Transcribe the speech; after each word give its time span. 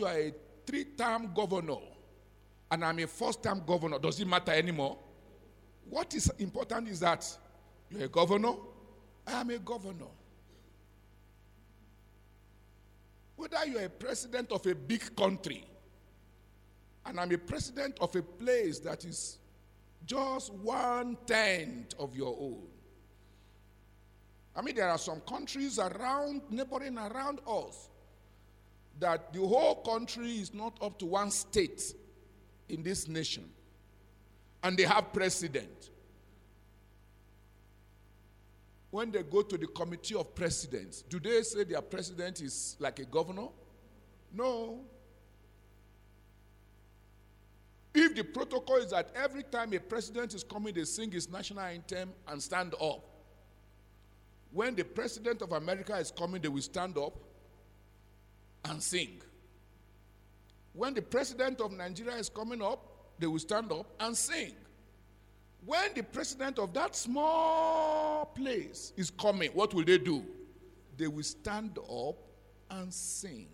you 0.00 0.06
are 0.06 0.18
a 0.18 0.34
three 0.66 0.84
term 0.84 1.32
governor 1.34 1.76
and 2.70 2.84
I'm 2.84 2.98
a 3.00 3.06
first 3.06 3.42
term 3.42 3.62
governor, 3.66 3.98
does 3.98 4.20
it 4.20 4.26
matter 4.26 4.52
anymore? 4.52 4.98
What 5.88 6.14
is 6.14 6.30
important 6.38 6.88
is 6.88 7.00
that 7.00 7.26
you're 7.90 8.04
a 8.04 8.08
governor, 8.08 8.54
I 9.26 9.40
am 9.40 9.50
a 9.50 9.58
governor. 9.58 10.06
Whether 13.36 13.66
you're 13.66 13.84
a 13.84 13.88
president 13.88 14.52
of 14.52 14.66
a 14.66 14.74
big 14.74 15.14
country 15.16 15.64
and 17.06 17.18
I'm 17.18 17.32
a 17.32 17.38
president 17.38 17.98
of 18.00 18.14
a 18.14 18.22
place 18.22 18.78
that 18.80 19.04
is 19.04 19.38
just 20.06 20.52
one 20.54 21.16
tenth 21.26 21.94
of 21.98 22.16
your 22.16 22.36
own. 22.38 22.66
I 24.54 24.62
mean, 24.62 24.74
there 24.74 24.88
are 24.88 24.98
some 24.98 25.20
countries 25.20 25.78
around, 25.78 26.42
neighboring 26.50 26.98
around 26.98 27.40
us, 27.46 27.88
that 28.98 29.32
the 29.32 29.40
whole 29.40 29.76
country 29.76 30.32
is 30.32 30.52
not 30.52 30.76
up 30.82 30.98
to 30.98 31.06
one 31.06 31.30
state 31.30 31.94
in 32.68 32.82
this 32.82 33.08
nation. 33.08 33.48
And 34.62 34.76
they 34.76 34.82
have 34.82 35.12
president. 35.12 35.90
When 38.90 39.10
they 39.10 39.22
go 39.22 39.42
to 39.42 39.56
the 39.56 39.68
committee 39.68 40.16
of 40.16 40.34
presidents, 40.34 41.02
do 41.02 41.20
they 41.20 41.42
say 41.42 41.64
their 41.64 41.80
president 41.80 42.40
is 42.40 42.76
like 42.78 42.98
a 42.98 43.04
governor? 43.04 43.48
No. 44.34 44.80
If 47.94 48.14
the 48.14 48.24
protocol 48.24 48.76
is 48.76 48.90
that 48.90 49.10
every 49.14 49.44
time 49.44 49.72
a 49.72 49.78
president 49.78 50.34
is 50.34 50.44
coming, 50.44 50.74
they 50.74 50.84
sing 50.84 51.10
his 51.10 51.30
national 51.30 51.60
anthem 51.60 52.10
and 52.28 52.42
stand 52.42 52.74
up. 52.80 53.04
When 54.52 54.74
the 54.74 54.84
president 54.84 55.42
of 55.42 55.52
America 55.52 55.96
is 55.96 56.10
coming, 56.10 56.42
they 56.42 56.48
will 56.48 56.62
stand 56.62 56.98
up 56.98 57.16
and 58.64 58.82
sing. 58.82 59.20
When 60.72 60.94
the 60.94 61.02
president 61.02 61.60
of 61.60 61.72
Nigeria 61.72 62.16
is 62.16 62.28
coming 62.28 62.62
up, 62.62 62.86
they 63.18 63.26
will 63.26 63.38
stand 63.38 63.72
up 63.72 63.86
and 64.00 64.16
sing. 64.16 64.54
When 65.64 65.92
the 65.94 66.02
president 66.02 66.58
of 66.58 66.72
that 66.74 66.96
small 66.96 68.26
place 68.26 68.92
is 68.96 69.10
coming, 69.10 69.50
what 69.52 69.74
will 69.74 69.84
they 69.84 69.98
do? 69.98 70.24
They 70.96 71.06
will 71.06 71.22
stand 71.22 71.78
up 71.78 72.16
and 72.70 72.92
sing. 72.92 73.48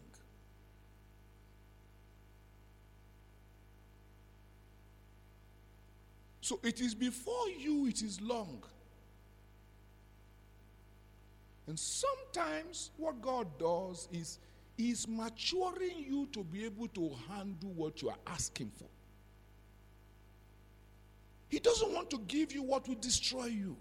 So 6.40 6.60
it 6.62 6.80
is 6.80 6.94
before 6.94 7.48
you, 7.58 7.86
it 7.86 8.02
is 8.02 8.20
long. 8.20 8.62
And 11.66 11.76
sometimes 11.76 12.92
what 12.96 13.20
God 13.20 13.48
does 13.58 14.08
is 14.12 14.38
is 14.78 15.08
maturing 15.08 16.04
you 16.06 16.28
to 16.32 16.44
be 16.44 16.64
able 16.64 16.88
to 16.88 17.12
handle 17.28 17.72
what 17.74 18.02
you 18.02 18.08
are 18.10 18.18
asking 18.26 18.70
for. 18.78 18.88
He 21.48 21.58
doesn't 21.58 21.92
want 21.92 22.10
to 22.10 22.18
give 22.26 22.52
you 22.52 22.62
what 22.62 22.86
will 22.88 22.96
destroy 22.96 23.46
you. 23.46 23.76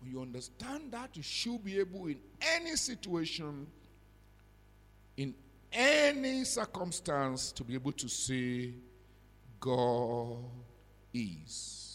When 0.00 0.10
you 0.10 0.20
understand 0.20 0.90
that, 0.92 1.16
you 1.16 1.22
should 1.22 1.64
be 1.64 1.78
able, 1.78 2.06
in 2.06 2.18
any 2.40 2.76
situation, 2.76 3.66
in 5.16 5.34
any 5.72 6.44
circumstance, 6.44 7.52
to 7.52 7.64
be 7.64 7.74
able 7.74 7.92
to 7.92 8.08
say, 8.08 8.72
God 9.60 10.38
is. 11.12 11.93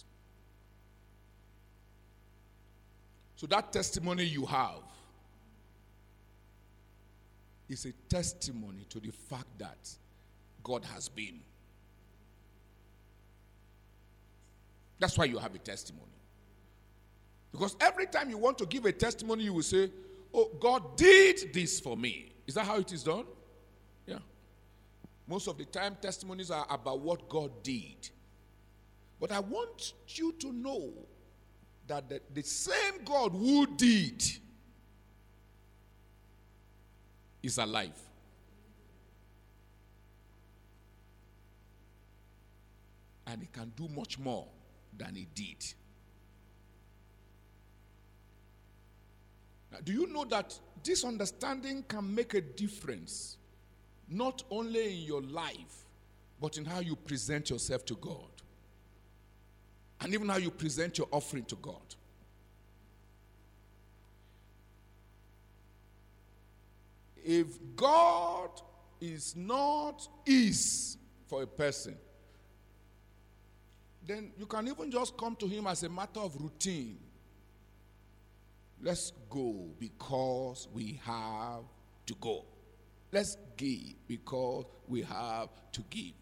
So 3.40 3.48
that 3.48 3.72
testimony 3.72 4.26
you 4.26 4.46
have 4.48 4.84
is 7.70 7.86
a 7.86 7.94
testimony 8.10 8.86
to 8.90 9.00
the 9.00 9.12
fact 9.12 9.48
that 9.60 9.78
God 10.62 10.84
has 10.84 11.08
been. 11.08 11.40
That's 15.00 15.18
why 15.18 15.24
you 15.24 15.38
have 15.38 15.56
a 15.56 15.58
testimony. 15.58 16.12
Because 17.54 17.78
every 17.80 18.08
time 18.08 18.30
you 18.30 18.38
want 18.38 18.58
to 18.58 18.66
give 18.66 18.84
a 18.84 18.92
testimony, 18.92 19.46
you 19.46 19.54
will 19.54 19.64
say, 19.64 19.90
Oh, 20.34 20.50
God 20.60 20.98
did 20.98 21.54
this 21.54 21.80
for 21.80 21.96
me. 21.96 22.34
Is 22.46 22.56
that 22.56 22.66
how 22.66 22.76
it 22.80 22.92
is 22.92 23.04
done? 23.04 23.24
Yeah. 24.06 24.20
Most 25.26 25.48
of 25.48 25.58
the 25.58 25.64
time, 25.64 25.96
testimonies 26.02 26.52
are 26.52 26.68
about 26.70 27.00
what 27.00 27.30
God 27.30 27.52
did. 27.64 28.10
But 29.18 29.32
I 29.32 29.40
want 29.40 29.94
you 30.10 30.34
to 30.40 30.52
know 30.52 30.92
that 31.90 32.08
the, 32.08 32.22
the 32.34 32.44
same 32.44 33.04
God 33.04 33.32
who 33.32 33.66
did 33.76 34.24
is 37.44 37.58
alive. 37.58 38.00
And 43.26 43.42
he 43.42 43.48
can 43.52 43.72
do 43.76 43.88
much 43.90 44.18
more 44.18 44.48
than 44.98 45.16
he 45.16 45.28
did. 45.34 45.66
Now, 49.72 49.80
do 49.84 49.92
you 49.92 50.08
know 50.08 50.26
that 50.26 50.58
this 50.84 51.04
understanding 51.04 51.84
can 51.88 52.14
make 52.14 52.34
a 52.36 52.42
difference, 52.42 53.38
not 54.08 54.44
only 54.52 55.00
in 55.00 55.04
your 55.06 55.22
life, 55.22 55.86
but 56.40 56.58
in 56.58 56.66
how 56.66 56.80
you 56.80 56.96
present 56.96 57.50
yourself 57.50 57.84
to 57.86 57.96
God? 57.96 58.39
And 60.02 60.14
even 60.14 60.30
how 60.30 60.38
you 60.38 60.50
present 60.50 60.98
your 60.98 61.08
offering 61.12 61.44
to 61.46 61.56
God. 61.56 61.76
If 67.24 67.48
God 67.76 68.50
is 69.02 69.36
not 69.36 70.08
is 70.26 70.98
for 71.28 71.44
a 71.44 71.48
person, 71.48 71.98
then 74.08 74.32
you 74.38 74.46
can 74.46 74.68
even 74.68 74.90
just 74.90 75.16
come 75.18 75.36
to 75.36 75.48
Him 75.48 75.68
as 75.68 75.84
a 75.84 75.90
matter 75.90 76.22
of 76.22 76.42
routine. 76.42 76.98
Let's 78.82 79.12
go 79.30 79.68
because 79.78 80.68
we 80.74 81.00
have 81.04 81.64
to 82.06 82.16
go. 82.16 82.46
Let's 83.12 83.38
give 83.58 83.96
because 84.08 84.66
we 84.88 85.02
have 85.02 85.50
to 85.74 85.82
give. 85.90 86.14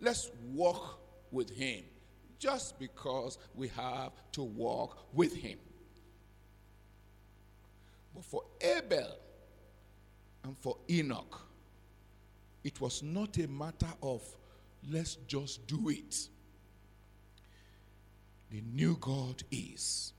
Let's 0.00 0.30
walk 0.52 1.00
with 1.32 1.50
Him 1.50 1.82
just 2.42 2.76
because 2.80 3.38
we 3.54 3.68
have 3.68 4.10
to 4.32 4.42
walk 4.42 5.06
with 5.12 5.32
him. 5.32 5.58
But 8.12 8.24
for 8.24 8.42
Abel 8.60 9.16
and 10.42 10.58
for 10.58 10.76
Enoch, 10.90 11.40
it 12.64 12.80
was 12.80 13.00
not 13.00 13.38
a 13.38 13.46
matter 13.46 13.92
of 14.02 14.22
let's 14.90 15.14
just 15.28 15.68
do 15.68 15.88
it. 15.88 16.26
The 18.50 18.60
new 18.74 18.96
God 19.00 19.40
is. 19.52 20.12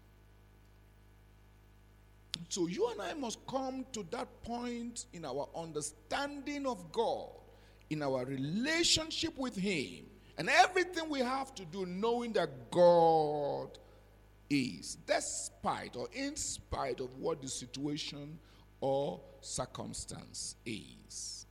So 2.47 2.67
you 2.67 2.89
and 2.91 3.01
I 3.01 3.13
must 3.15 3.45
come 3.45 3.85
to 3.91 4.05
that 4.11 4.43
point 4.43 5.07
in 5.11 5.25
our 5.25 5.49
understanding 5.53 6.67
of 6.67 6.89
God, 6.93 7.31
in 7.89 8.01
our 8.01 8.23
relationship 8.23 9.37
with 9.37 9.57
Him, 9.57 10.05
and 10.37 10.49
everything 10.49 11.09
we 11.09 11.19
have 11.19 11.53
to 11.55 11.65
do 11.65 11.85
knowing 11.85 12.33
that 12.33 12.71
God 12.71 13.77
is, 14.49 14.97
despite 15.05 15.95
or 15.95 16.07
in 16.13 16.35
spite 16.35 16.99
of 16.99 17.15
what 17.17 17.41
the 17.41 17.47
situation 17.47 18.37
or 18.81 19.19
circumstance 19.41 20.55
is. 20.65 21.45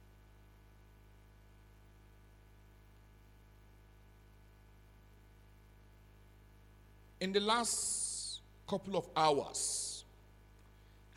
In 7.20 7.32
the 7.32 7.40
last 7.40 8.40
couple 8.66 8.96
of 8.96 9.08
hours, 9.16 10.04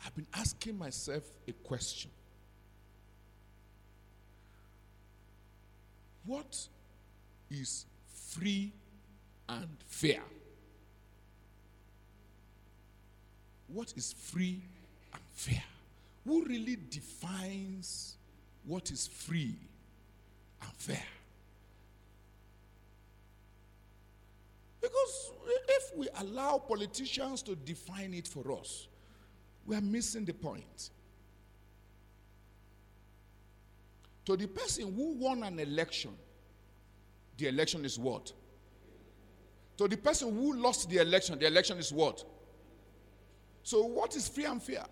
I've 0.04 0.14
been 0.14 0.26
asking 0.34 0.78
myself 0.78 1.24
a 1.48 1.52
question. 1.52 2.12
What 6.24 6.68
is 7.50 7.86
free 8.06 8.72
and 9.48 9.68
fair. 9.86 10.22
What 13.68 13.92
is 13.96 14.12
free 14.12 14.60
and 15.12 15.22
fair? 15.32 15.62
Who 16.24 16.44
really 16.44 16.76
defines 16.90 18.16
what 18.64 18.90
is 18.90 19.06
free 19.06 19.56
and 20.62 20.72
fair? 20.76 21.02
Because 24.80 25.32
if 25.68 25.96
we 25.96 26.08
allow 26.20 26.58
politicians 26.58 27.42
to 27.42 27.56
define 27.56 28.14
it 28.14 28.28
for 28.28 28.52
us, 28.52 28.86
we 29.66 29.74
are 29.76 29.80
missing 29.80 30.24
the 30.24 30.32
point. 30.34 30.90
To 34.26 34.36
the 34.36 34.46
person 34.46 34.94
who 34.94 35.14
won 35.14 35.42
an 35.42 35.58
election, 35.58 36.10
the 37.38 37.48
election 37.48 37.84
is 37.84 37.98
what? 37.98 38.32
To 39.78 39.88
the 39.88 39.96
person 39.96 40.34
who 40.34 40.54
lost 40.56 40.88
the 40.88 40.98
election, 40.98 41.38
the 41.38 41.46
election 41.46 41.78
is 41.78 41.92
what? 41.92 42.24
So, 43.62 43.84
what 43.84 44.16
is 44.16 44.28
free 44.28 44.44
and 44.44 44.62
fair? 44.62 44.84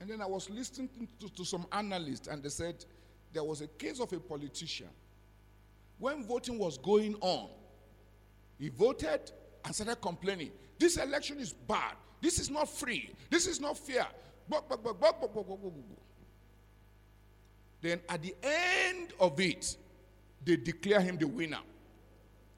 And 0.00 0.10
then 0.10 0.20
I 0.20 0.26
was 0.26 0.50
listening 0.50 0.88
to, 1.20 1.28
to 1.28 1.44
some 1.44 1.66
analysts, 1.72 2.26
and 2.26 2.42
they 2.42 2.48
said 2.48 2.84
there 3.32 3.44
was 3.44 3.60
a 3.60 3.68
case 3.68 4.00
of 4.00 4.12
a 4.12 4.18
politician. 4.18 4.88
When 5.98 6.24
voting 6.24 6.58
was 6.58 6.76
going 6.78 7.14
on, 7.20 7.48
he 8.58 8.68
voted 8.68 9.30
and 9.64 9.74
started 9.74 10.00
complaining. 10.00 10.50
This 10.78 10.96
election 10.96 11.38
is 11.38 11.52
bad. 11.52 11.94
This 12.20 12.38
is 12.38 12.50
not 12.50 12.68
free. 12.68 13.10
This 13.30 13.46
is 13.46 13.60
not 13.60 13.78
fair. 13.78 14.06
Then 17.82 18.00
at 18.08 18.22
the 18.22 18.34
end 18.42 19.12
of 19.18 19.38
it, 19.40 19.76
they 20.44 20.56
declare 20.56 21.00
him 21.00 21.18
the 21.18 21.26
winner. 21.26 21.58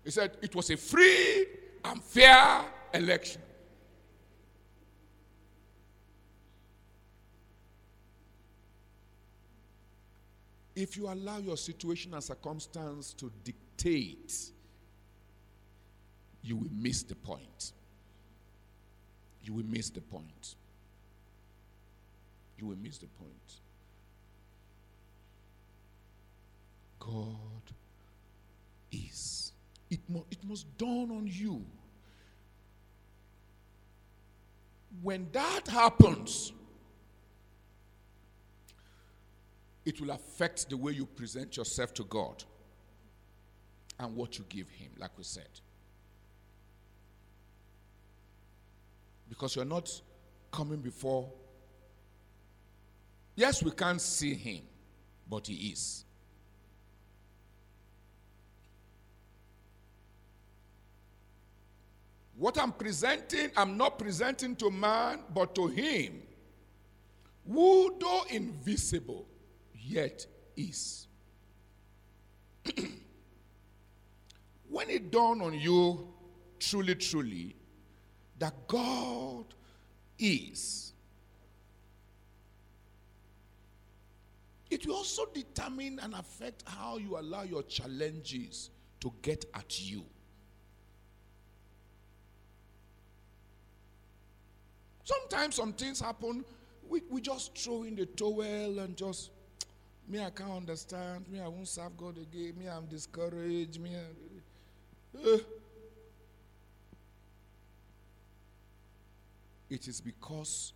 He 0.04 0.10
said 0.10 0.36
it 0.42 0.54
was 0.54 0.70
a 0.70 0.76
free 0.76 1.46
and 1.82 2.02
fair 2.02 2.62
election. 2.92 3.40
If 10.76 10.96
you 10.96 11.08
allow 11.08 11.38
your 11.38 11.56
situation 11.56 12.12
and 12.14 12.22
circumstance 12.22 13.14
to 13.14 13.32
dictate, 13.44 14.34
you 16.42 16.56
will 16.56 16.70
miss 16.70 17.02
the 17.02 17.14
point. 17.14 17.72
You 19.42 19.54
will 19.54 19.64
miss 19.64 19.88
the 19.88 20.00
point. 20.00 20.56
You 22.58 22.66
will 22.66 22.76
miss 22.76 22.98
the 22.98 23.06
point. 23.06 23.60
God 27.06 27.74
is. 28.92 29.52
It, 29.90 30.00
mu- 30.08 30.24
it 30.30 30.38
must 30.44 30.76
dawn 30.78 31.10
on 31.10 31.28
you. 31.30 31.64
When 35.02 35.28
that 35.32 35.66
happens, 35.68 36.52
it 39.84 40.00
will 40.00 40.10
affect 40.10 40.70
the 40.70 40.76
way 40.76 40.92
you 40.92 41.04
present 41.04 41.56
yourself 41.56 41.92
to 41.94 42.04
God 42.04 42.42
and 43.98 44.16
what 44.16 44.38
you 44.38 44.44
give 44.48 44.68
Him, 44.70 44.90
like 44.98 45.10
we 45.18 45.24
said. 45.24 45.48
Because 49.28 49.56
you're 49.56 49.64
not 49.64 49.90
coming 50.50 50.78
before. 50.78 51.28
Yes, 53.36 53.62
we 53.62 53.72
can't 53.72 54.00
see 54.00 54.34
Him, 54.34 54.62
but 55.28 55.46
He 55.46 55.70
is. 55.70 56.03
What 62.44 62.58
I'm 62.58 62.72
presenting, 62.72 63.50
I'm 63.56 63.78
not 63.78 63.98
presenting 63.98 64.54
to 64.56 64.70
man, 64.70 65.20
but 65.32 65.54
to 65.54 65.66
Him, 65.66 66.20
who, 67.50 67.96
though 67.98 68.24
invisible, 68.28 69.26
yet 69.72 70.26
is. 70.54 71.06
when 74.68 74.90
it 74.90 75.10
dawned 75.10 75.40
on 75.40 75.54
you, 75.54 76.06
truly, 76.58 76.96
truly, 76.96 77.56
that 78.38 78.52
God 78.68 79.46
is, 80.18 80.92
it 84.70 84.86
will 84.86 84.96
also 84.96 85.24
determine 85.32 85.98
and 86.02 86.12
affect 86.12 86.62
how 86.66 86.98
you 86.98 87.18
allow 87.18 87.44
your 87.44 87.62
challenges 87.62 88.68
to 89.00 89.10
get 89.22 89.46
at 89.54 89.80
you. 89.80 90.04
Sometimes 95.04 95.56
some 95.56 95.72
things 95.72 96.00
happen, 96.00 96.44
we, 96.88 97.02
we 97.10 97.20
just 97.20 97.56
throw 97.56 97.82
in 97.82 97.94
the 97.94 98.06
towel 98.06 98.78
and 98.78 98.96
just, 98.96 99.30
me, 100.08 100.22
I 100.22 100.30
can't 100.30 100.50
understand. 100.50 101.26
Me, 101.28 101.40
I 101.40 101.48
won't 101.48 101.68
serve 101.68 101.96
God 101.96 102.16
again. 102.18 102.54
Me, 102.58 102.68
I'm 102.68 102.86
discouraged. 102.86 103.80
Me, 103.80 103.90
I, 103.94 105.28
uh. 105.28 105.38
It 109.70 109.88
is 109.88 110.00
because 110.00 110.72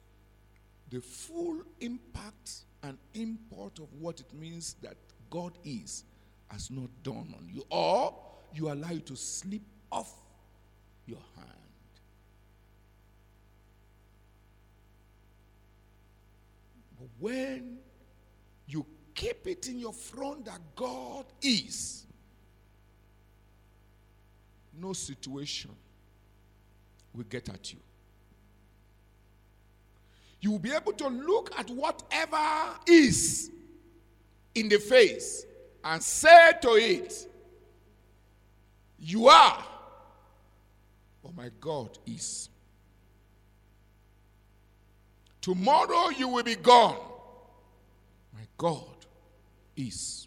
the 0.91 1.01
full 1.01 1.63
impact 1.81 2.51
and 2.83 2.97
import 3.15 3.79
of 3.79 3.93
what 4.01 4.21
it 4.21 4.33
means 4.35 4.77
that 4.83 4.97
God 5.31 5.53
is 5.65 6.05
has 6.49 6.71
not 6.71 6.89
dawned 7.03 7.35
on 7.35 7.49
you, 7.53 7.63
or 7.71 8.15
you 8.55 8.71
allow 8.73 8.91
it 8.91 9.07
to 9.07 9.17
slip 9.17 9.61
off 9.93 10.11
your 11.07 11.21
hand. 11.37 11.68
But 16.99 17.09
when 17.19 17.79
you 18.67 18.85
keep 19.15 19.47
it 19.47 19.69
in 19.69 19.79
your 19.79 19.93
front 19.93 20.47
that 20.47 20.61
God 20.75 21.27
is, 21.41 22.07
no 24.81 24.93
situation 24.93 25.71
will 27.15 27.25
get 27.25 27.49
at 27.49 27.73
you. 27.73 27.79
You 30.41 30.53
will 30.53 30.59
be 30.59 30.73
able 30.73 30.93
to 30.93 31.09
look 31.09 31.51
at 31.59 31.69
whatever 31.71 32.77
is 32.87 33.51
in 34.55 34.69
the 34.69 34.79
face 34.79 35.47
and 35.85 36.03
say 36.03 36.53
to 36.63 36.75
it, 36.75 37.27
You 39.01 39.29
are, 39.29 39.65
but 41.23 41.35
my 41.35 41.51
God 41.61 41.99
is. 42.07 42.49
Tomorrow 45.41 46.11
you 46.11 46.29
will 46.29 46.43
be 46.43 46.57
gone. 46.57 46.99
My 48.35 48.47
God 48.57 49.07
is. 49.77 50.27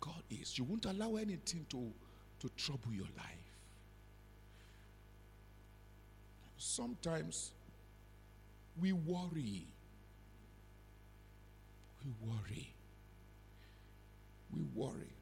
God 0.00 0.22
is. 0.30 0.58
You 0.58 0.64
won't 0.64 0.84
allow 0.84 1.16
anything 1.16 1.66
to, 1.70 1.92
to 2.40 2.48
trouble 2.56 2.92
your 2.92 3.08
life. 3.16 3.42
Sometimes 6.58 7.52
we 8.80 8.92
worry. 8.92 9.66
We 12.04 12.12
worry. 12.24 12.72
We 14.54 14.62
worry. 14.74 15.21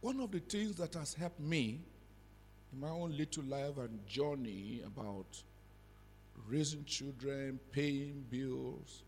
One 0.00 0.20
of 0.20 0.30
the 0.30 0.40
things 0.40 0.76
that 0.76 0.94
has 0.94 1.14
helped 1.14 1.40
me 1.40 1.80
in 2.72 2.80
my 2.80 2.88
own 2.88 3.16
little 3.16 3.44
life 3.44 3.76
and 3.78 4.06
journey 4.06 4.80
about 4.86 5.26
raising 6.48 6.84
children, 6.84 7.58
paying 7.72 8.24
bills, 8.30 9.02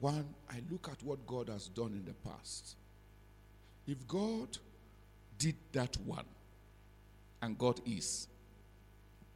one, 0.00 0.26
I 0.48 0.62
look 0.70 0.88
at 0.92 1.02
what 1.02 1.26
God 1.26 1.48
has 1.48 1.68
done 1.68 1.92
in 1.92 2.04
the 2.04 2.14
past. 2.28 2.76
If 3.86 4.06
God 4.06 4.56
did 5.38 5.56
that 5.72 5.96
one, 6.04 6.24
and 7.42 7.56
God 7.58 7.80
is, 7.86 8.28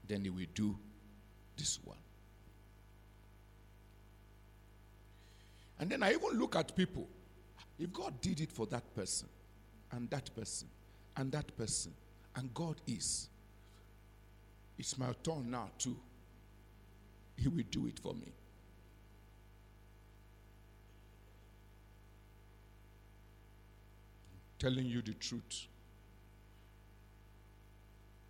then 0.06 0.24
He 0.24 0.30
will 0.30 0.46
do 0.54 0.76
this 1.56 1.78
one. 1.84 1.96
And 5.78 5.90
then 5.90 6.02
I 6.02 6.12
even 6.12 6.38
look 6.38 6.54
at 6.56 6.76
people. 6.76 7.08
If 7.82 7.92
God 7.92 8.20
did 8.20 8.40
it 8.40 8.52
for 8.52 8.64
that 8.66 8.94
person, 8.94 9.28
and 9.90 10.08
that 10.10 10.32
person, 10.36 10.68
and 11.16 11.32
that 11.32 11.56
person, 11.56 11.92
and 12.36 12.54
God 12.54 12.76
is, 12.86 13.28
it's 14.78 14.96
my 14.96 15.12
turn 15.24 15.50
now 15.50 15.68
too. 15.78 15.96
He 17.36 17.48
will 17.48 17.64
do 17.70 17.88
it 17.88 17.98
for 17.98 18.14
me. 18.14 18.32
telling 24.60 24.86
you 24.86 25.02
the 25.02 25.14
truth. 25.14 25.66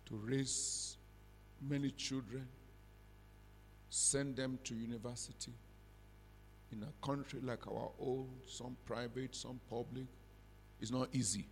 To 0.07 0.15
raise 0.15 0.97
many 1.61 1.91
children, 1.91 2.47
send 3.91 4.35
them 4.35 4.57
to 4.63 4.73
university 4.73 5.51
in 6.73 6.83
a 6.83 7.05
country 7.05 7.39
like 7.43 7.67
our 7.67 7.91
own, 7.99 8.27
some 8.47 8.75
private, 8.85 9.35
some 9.35 9.59
public, 9.69 10.05
is 10.81 10.91
not 10.91 11.07
easy. 11.13 11.47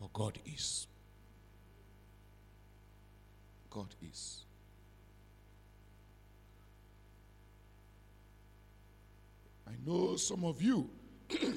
But 0.00 0.12
God 0.12 0.38
is. 0.44 0.86
God 3.70 3.94
is. 4.02 4.42
I 9.66 9.72
know 9.84 10.16
some 10.16 10.44
of 10.44 10.60
you 10.60 10.90
you 11.30 11.56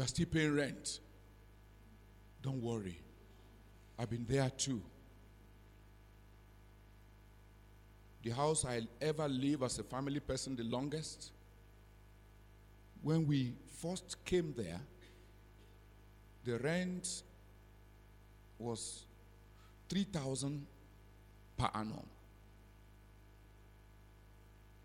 are 0.00 0.06
still 0.06 0.26
paying 0.26 0.54
rent. 0.54 1.00
Don't 2.42 2.60
worry. 2.62 2.98
I've 3.98 4.10
been 4.10 4.26
there 4.28 4.50
too. 4.50 4.82
The 8.22 8.30
house 8.30 8.64
I 8.64 8.82
ever 9.00 9.28
live 9.28 9.62
as 9.62 9.78
a 9.78 9.82
family 9.82 10.20
person 10.20 10.54
the 10.56 10.64
longest 10.64 11.32
When 13.02 13.26
we 13.26 13.54
first 13.80 14.24
came 14.24 14.54
there, 14.56 14.80
the 16.44 16.58
rent 16.58 17.22
was 18.58 19.04
3,000 19.88 20.64
per 21.56 21.68
annum. 21.74 22.06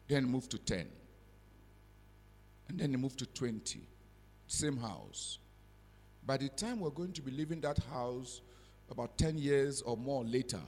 Then 0.08 0.26
moved 0.26 0.52
to 0.52 0.58
10. 0.58 0.88
And 2.70 2.80
then 2.80 2.92
moved 2.94 3.20
to 3.20 3.26
20. 3.28 3.82
Same 4.48 4.78
house. 4.78 5.38
By 6.26 6.38
the 6.38 6.50
time 6.50 6.80
we're 6.80 6.90
going 6.90 7.14
to 7.14 7.22
be 7.22 7.32
leaving 7.32 7.62
that 7.62 7.78
house, 7.92 8.42
about 8.90 9.18
10 9.18 9.38
years 9.38 9.82
or 9.82 9.96
more 9.96 10.24
later, 10.24 10.60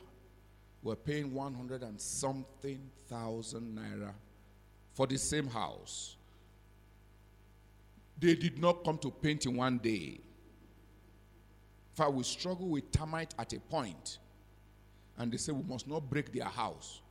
we're 0.81 0.95
paying 0.95 1.33
100 1.33 1.83
and 1.83 1.99
something 1.99 2.79
thousand 3.07 3.77
naira 3.77 4.13
for 4.93 5.07
the 5.07 5.17
same 5.17 5.47
house. 5.47 6.15
They 8.19 8.35
did 8.35 8.59
not 8.59 8.83
come 8.83 8.97
to 8.99 9.11
paint 9.11 9.45
in 9.45 9.55
one 9.55 9.77
day. 9.77 10.19
In 11.91 11.95
fact, 11.95 12.13
we 12.13 12.23
struggle 12.23 12.67
with 12.67 12.91
termite 12.91 13.33
at 13.37 13.53
a 13.53 13.59
point, 13.59 14.19
and 15.17 15.31
they 15.31 15.37
say 15.37 15.51
we 15.51 15.63
must 15.63 15.87
not 15.87 16.09
break 16.09 16.31
their 16.33 16.45
house 16.45 17.01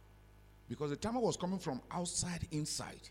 because 0.69 0.91
the 0.91 0.97
termite 0.97 1.23
was 1.23 1.37
coming 1.37 1.59
from 1.59 1.81
outside 1.91 2.47
inside. 2.51 3.09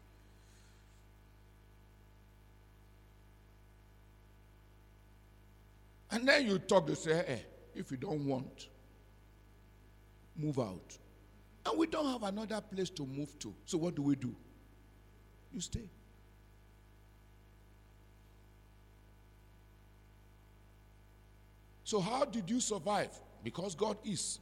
And 6.09 6.27
then 6.27 6.47
you 6.47 6.59
talk, 6.59 6.87
they 6.87 6.95
say, 6.95 7.13
hey, 7.13 7.25
eh, 7.27 7.39
if 7.75 7.91
you 7.91 7.97
don't 7.97 8.25
want, 8.25 8.69
move 10.37 10.59
out. 10.59 10.97
And 11.65 11.77
we 11.77 11.87
don't 11.87 12.07
have 12.07 12.23
another 12.23 12.61
place 12.61 12.89
to 12.91 13.05
move 13.05 13.37
to. 13.39 13.53
So 13.65 13.77
what 13.77 13.95
do 13.95 14.01
we 14.01 14.15
do? 14.15 14.33
You 15.51 15.59
stay. 15.59 15.89
So, 21.87 22.01
how 22.01 22.25
did 22.25 22.49
you 22.49 22.59
survive? 22.59 23.17
Because 23.45 23.73
God 23.73 23.97
is. 24.03 24.39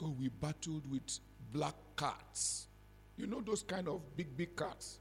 Oh, 0.00 0.14
we 0.16 0.28
battled 0.28 0.88
with 0.88 1.18
black 1.52 1.74
cats. 1.96 2.68
You 3.16 3.26
know 3.26 3.40
those 3.40 3.64
kind 3.64 3.88
of 3.88 4.00
big, 4.16 4.36
big 4.36 4.56
cats 4.56 5.00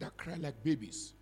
that 0.00 0.14
cry 0.18 0.34
like 0.34 0.62
babies. 0.62 1.14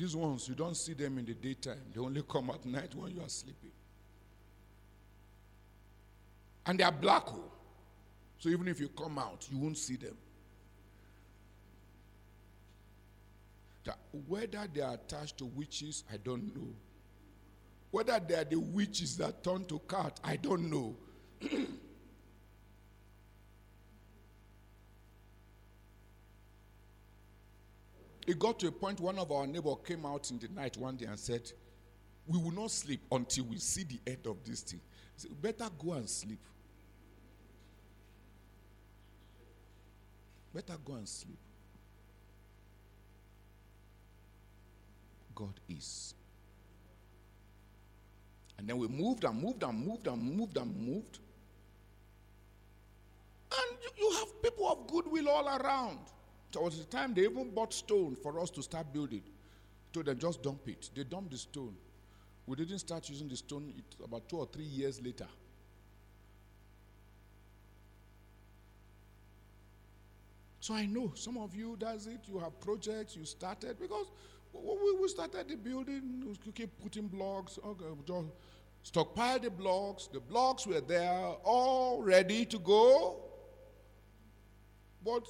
These 0.00 0.16
ones, 0.16 0.48
you 0.48 0.54
don't 0.54 0.78
see 0.78 0.94
them 0.94 1.18
in 1.18 1.26
the 1.26 1.34
daytime. 1.34 1.82
They 1.94 2.00
only 2.00 2.22
come 2.22 2.48
at 2.48 2.64
night 2.64 2.94
when 2.94 3.14
you 3.14 3.20
are 3.20 3.28
sleeping. 3.28 3.70
And 6.64 6.80
they 6.80 6.84
are 6.84 6.92
black 6.92 7.24
hole. 7.24 7.52
So 8.38 8.48
even 8.48 8.66
if 8.68 8.80
you 8.80 8.88
come 8.88 9.18
out, 9.18 9.46
you 9.52 9.58
won't 9.58 9.76
see 9.76 9.96
them. 9.96 10.16
whether 14.26 14.66
they 14.72 14.80
are 14.80 14.94
attached 14.94 15.36
to 15.36 15.44
witches, 15.44 16.04
I 16.10 16.16
don't 16.16 16.54
know. 16.56 16.68
Whether 17.90 18.18
they 18.26 18.36
are 18.36 18.44
the 18.44 18.58
witches 18.58 19.18
that 19.18 19.44
turn 19.44 19.66
to 19.66 19.80
cat, 19.80 20.18
I 20.24 20.36
don't 20.36 20.70
know. 20.70 20.96
it 28.30 28.38
got 28.38 28.60
to 28.60 28.68
a 28.68 28.72
point 28.72 29.00
one 29.00 29.18
of 29.18 29.32
our 29.32 29.44
neighbor 29.44 29.74
came 29.84 30.06
out 30.06 30.30
in 30.30 30.38
the 30.38 30.46
night 30.48 30.76
one 30.76 30.96
day 30.96 31.06
and 31.06 31.18
said, 31.18 31.50
We 32.28 32.38
will 32.38 32.52
not 32.52 32.70
sleep 32.70 33.00
until 33.10 33.44
we 33.46 33.58
see 33.58 33.82
the 33.82 33.98
end 34.06 34.24
of 34.26 34.36
this 34.44 34.60
thing. 34.60 34.80
Said, 35.16 35.32
Better 35.42 35.68
go 35.76 35.94
and 35.94 36.08
sleep. 36.08 36.38
Better 40.54 40.76
go 40.84 40.94
and 40.94 41.08
sleep. 41.08 41.38
God 45.34 45.58
is. 45.68 46.14
And 48.58 48.68
then 48.68 48.78
we 48.78 48.86
moved 48.86 49.24
and 49.24 49.42
moved 49.42 49.64
and 49.64 49.86
moved 49.86 50.06
and 50.06 50.22
moved 50.22 50.56
and 50.56 50.76
moved. 50.76 51.18
And 53.58 53.78
you 53.98 54.12
have 54.20 54.40
people 54.40 54.70
of 54.70 54.86
goodwill 54.86 55.28
all 55.30 55.48
around. 55.48 55.98
There 56.52 56.62
was 56.62 56.80
a 56.80 56.84
time 56.84 57.14
they 57.14 57.22
even 57.22 57.50
bought 57.50 57.72
stone 57.72 58.16
for 58.16 58.40
us 58.40 58.50
to 58.50 58.62
start 58.62 58.92
building. 58.92 59.22
So 59.94 60.02
they 60.02 60.14
just 60.14 60.42
dump 60.42 60.68
it. 60.68 60.90
They 60.94 61.04
dumped 61.04 61.30
the 61.30 61.38
stone. 61.38 61.74
We 62.46 62.56
didn't 62.56 62.78
start 62.78 63.08
using 63.08 63.28
the 63.28 63.36
stone 63.36 63.72
about 64.04 64.28
two 64.28 64.38
or 64.38 64.46
three 64.52 64.64
years 64.64 65.00
later. 65.00 65.28
So 70.58 70.74
I 70.74 70.86
know 70.86 71.12
some 71.14 71.38
of 71.38 71.54
you 71.54 71.76
does 71.78 72.06
it. 72.06 72.20
You 72.26 72.38
have 72.38 72.60
projects 72.60 73.16
you 73.16 73.24
started 73.24 73.78
because 73.80 74.06
we 74.52 75.08
started 75.08 75.48
the 75.48 75.56
building. 75.56 76.36
You 76.44 76.52
keep 76.52 76.70
putting 76.82 77.06
blocks. 77.06 77.58
Okay, 77.64 77.84
just 78.06 78.26
stockpile 78.82 79.38
the 79.38 79.50
blocks. 79.50 80.08
The 80.08 80.20
blocks 80.20 80.66
were 80.66 80.80
there, 80.80 81.34
all 81.44 82.02
ready 82.02 82.44
to 82.46 82.58
go. 82.58 83.22
But 85.04 85.26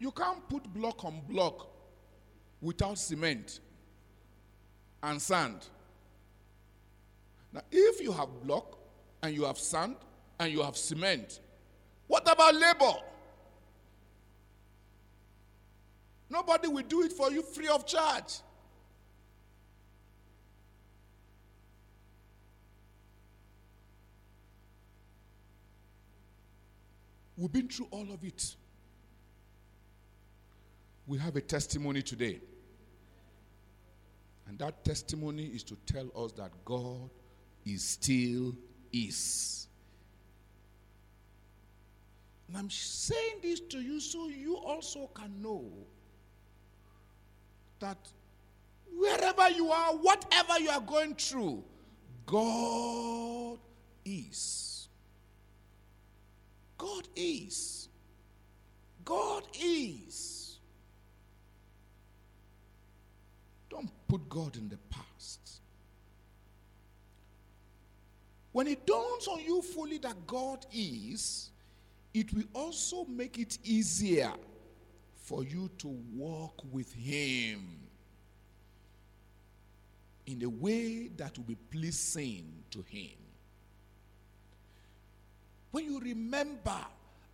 you 0.00 0.10
can't 0.10 0.48
put 0.48 0.64
block 0.72 1.04
on 1.04 1.20
block 1.28 1.68
without 2.60 2.98
cement 2.98 3.60
and 5.02 5.20
sand. 5.20 5.66
Now, 7.52 7.60
if 7.70 8.00
you 8.00 8.10
have 8.10 8.28
block 8.42 8.78
and 9.22 9.34
you 9.34 9.44
have 9.44 9.58
sand 9.58 9.96
and 10.38 10.50
you 10.50 10.62
have 10.62 10.76
cement, 10.76 11.40
what 12.06 12.22
about 12.22 12.54
labor? 12.54 12.98
Nobody 16.30 16.68
will 16.68 16.82
do 16.82 17.02
it 17.02 17.12
for 17.12 17.30
you 17.30 17.42
free 17.42 17.68
of 17.68 17.86
charge. 17.86 18.38
We've 27.36 27.52
been 27.52 27.68
through 27.68 27.88
all 27.90 28.06
of 28.12 28.24
it. 28.24 28.56
We 31.10 31.18
have 31.18 31.34
a 31.34 31.40
testimony 31.40 32.02
today. 32.02 32.38
And 34.46 34.56
that 34.60 34.84
testimony 34.84 35.46
is 35.46 35.64
to 35.64 35.76
tell 35.84 36.08
us 36.16 36.30
that 36.34 36.52
God 36.64 37.10
is 37.66 37.82
still 37.82 38.54
is. 38.92 39.66
And 42.46 42.56
I'm 42.56 42.70
saying 42.70 43.38
this 43.42 43.58
to 43.58 43.80
you 43.80 43.98
so 43.98 44.28
you 44.28 44.56
also 44.58 45.10
can 45.12 45.42
know 45.42 45.64
that 47.80 47.98
wherever 48.96 49.50
you 49.50 49.68
are, 49.72 49.94
whatever 49.94 50.60
you 50.60 50.70
are 50.70 50.80
going 50.80 51.16
through, 51.16 51.64
God 52.24 53.58
is. 54.04 54.86
God 56.78 57.08
is. 57.16 57.88
God 59.04 59.42
is. 59.60 60.39
Don't 63.70 63.90
put 64.08 64.28
God 64.28 64.56
in 64.56 64.68
the 64.68 64.78
past. 64.90 65.60
When 68.52 68.66
it 68.66 68.84
dawns 68.84 69.28
on 69.28 69.40
you 69.40 69.62
fully 69.62 69.98
that 69.98 70.26
God 70.26 70.66
is, 70.72 71.50
it 72.12 72.34
will 72.34 72.44
also 72.52 73.04
make 73.04 73.38
it 73.38 73.58
easier 73.62 74.32
for 75.14 75.44
you 75.44 75.70
to 75.78 75.88
walk 76.14 76.60
with 76.72 76.92
Him 76.92 77.64
in 80.26 80.42
a 80.42 80.48
way 80.48 81.08
that 81.16 81.38
will 81.38 81.44
be 81.44 81.56
pleasing 81.70 82.52
to 82.70 82.82
Him. 82.82 83.16
When 85.70 85.84
you 85.84 86.00
remember 86.00 86.76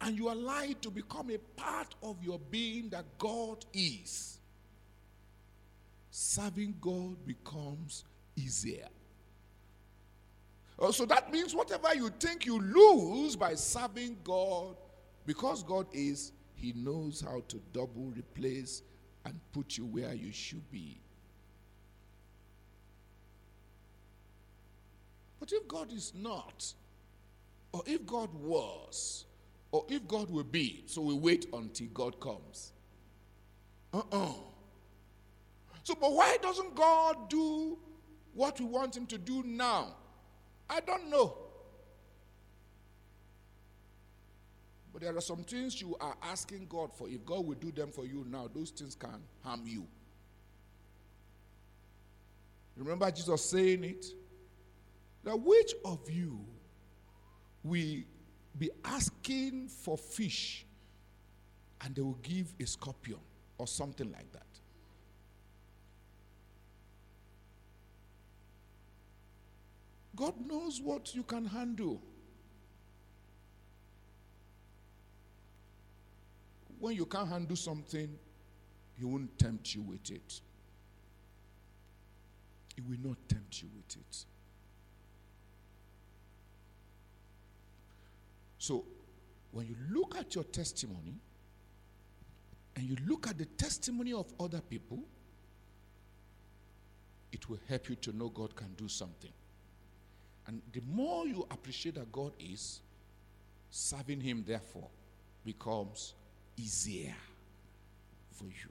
and 0.02 0.19
you 0.19 0.31
allow 0.31 0.66
to 0.83 0.90
become 0.90 1.31
a 1.31 1.38
part 1.38 1.95
of 2.02 2.23
your 2.23 2.38
being 2.50 2.90
that 2.90 3.07
God 3.16 3.64
is, 3.73 4.36
serving 6.19 6.75
God 6.81 7.15
becomes 7.27 8.07
easier. 8.37 8.89
Oh, 10.79 10.91
so 10.91 11.05
that 11.05 11.31
means 11.31 11.55
whatever 11.55 11.95
you 11.95 12.09
think 12.09 12.47
you 12.47 12.59
lose 12.59 13.37
by 13.37 13.55
serving 13.55 14.17
God, 14.25 14.77
because 15.27 15.63
God 15.63 15.87
is, 15.93 16.33
he 16.55 16.73
knows 16.73 17.21
how 17.21 17.43
to 17.49 17.61
double 17.75 18.15
replace 18.17 18.81
and 19.27 19.39
put 19.53 19.77
you 19.77 19.85
where 19.85 20.15
you 20.15 20.33
should 20.33 20.71
be. 20.71 20.99
But 25.39 25.53
if 25.53 25.69
God 25.69 25.93
is 25.93 26.15
not, 26.15 26.73
or 27.73 27.83
if 27.85 28.07
God 28.07 28.33
was, 28.33 29.27
or 29.71 29.85
if 29.91 30.09
God 30.09 30.31
will 30.31 30.45
be, 30.45 30.83
so 30.87 31.03
we 31.03 31.13
wait 31.13 31.45
until 31.53 31.89
God 31.89 32.19
comes. 32.21 32.73
Uh 33.93 33.99
uh-uh. 33.99 34.31
uh 34.31 34.33
So, 35.87 35.95
but 35.95 36.12
why 36.12 36.37
doesn't 36.43 36.75
God 36.75 37.31
do 37.31 37.78
what 38.35 38.59
we 38.59 38.66
want 38.66 38.97
Him 38.97 39.07
to 39.07 39.19
do 39.19 39.45
now? 39.45 39.95
I 40.69 40.81
don't 40.81 41.09
know. 41.09 41.38
But 44.93 45.02
there 45.02 45.16
are 45.16 45.21
some 45.21 45.45
things 45.45 45.81
you 45.81 45.97
are 46.00 46.16
asking 46.25 46.66
God 46.69 46.93
for. 46.93 47.09
If 47.09 47.25
God 47.25 47.47
will 47.47 47.55
do 47.55 47.71
them 47.71 47.93
for 47.93 48.05
you 48.05 48.26
now, 48.28 48.50
those 48.52 48.71
things 48.71 48.97
can 48.97 49.23
harm 49.45 49.62
you. 49.64 49.87
Remember 52.76 53.09
Jesus 53.12 53.45
saying 53.45 53.85
it? 53.85 54.07
That 55.23 55.38
which 55.38 55.73
of 55.85 56.11
you 56.11 56.45
will 57.62 57.99
be 58.59 58.71
asking 58.85 59.69
for 59.69 59.97
fish 59.97 60.66
and 61.81 61.95
they 61.95 62.02
will 62.02 62.19
give 62.25 62.52
a 62.59 62.66
scorpion 62.66 63.21
or 63.57 63.69
something 63.69 64.11
like 64.11 64.33
that? 64.33 64.46
God 70.17 70.35
knows 70.47 70.81
what 70.81 71.15
you 71.15 71.23
can 71.23 71.45
handle. 71.45 72.01
When 76.79 76.97
you 76.97 77.05
can't 77.05 77.29
handle 77.29 77.57
something, 77.57 78.19
He 78.99 79.05
won't 79.05 79.39
tempt 79.39 79.75
you 79.75 79.83
with 79.83 80.11
it. 80.11 80.41
He 82.75 82.81
will 82.81 82.99
not 83.03 83.17
tempt 83.29 83.63
you 83.63 83.69
with 83.75 83.97
it. 83.97 84.25
So, 88.59 88.85
when 89.53 89.67
you 89.67 89.77
look 89.91 90.17
at 90.17 90.35
your 90.35 90.45
testimony 90.45 91.15
and 92.75 92.85
you 92.85 92.97
look 93.07 93.27
at 93.29 93.39
the 93.39 93.45
testimony 93.45 94.13
of 94.13 94.33
other 94.41 94.61
people, 94.61 94.99
it 97.33 97.49
will 97.49 97.61
help 97.69 97.89
you 97.89 97.97
to 97.97 98.17
know 98.17 98.29
God 98.29 98.57
can 98.57 98.73
do 98.77 98.89
something. 98.89 99.33
And 100.47 100.62
the 100.73 100.81
more 100.93 101.26
you 101.26 101.47
appreciate 101.50 101.97
that 101.97 102.11
God 102.12 102.33
is, 102.38 102.81
serving 103.71 104.21
Him, 104.21 104.45
therefore, 104.47 104.88
becomes 105.45 106.15
easier 106.57 107.15
for 108.33 108.45
you. 108.45 108.71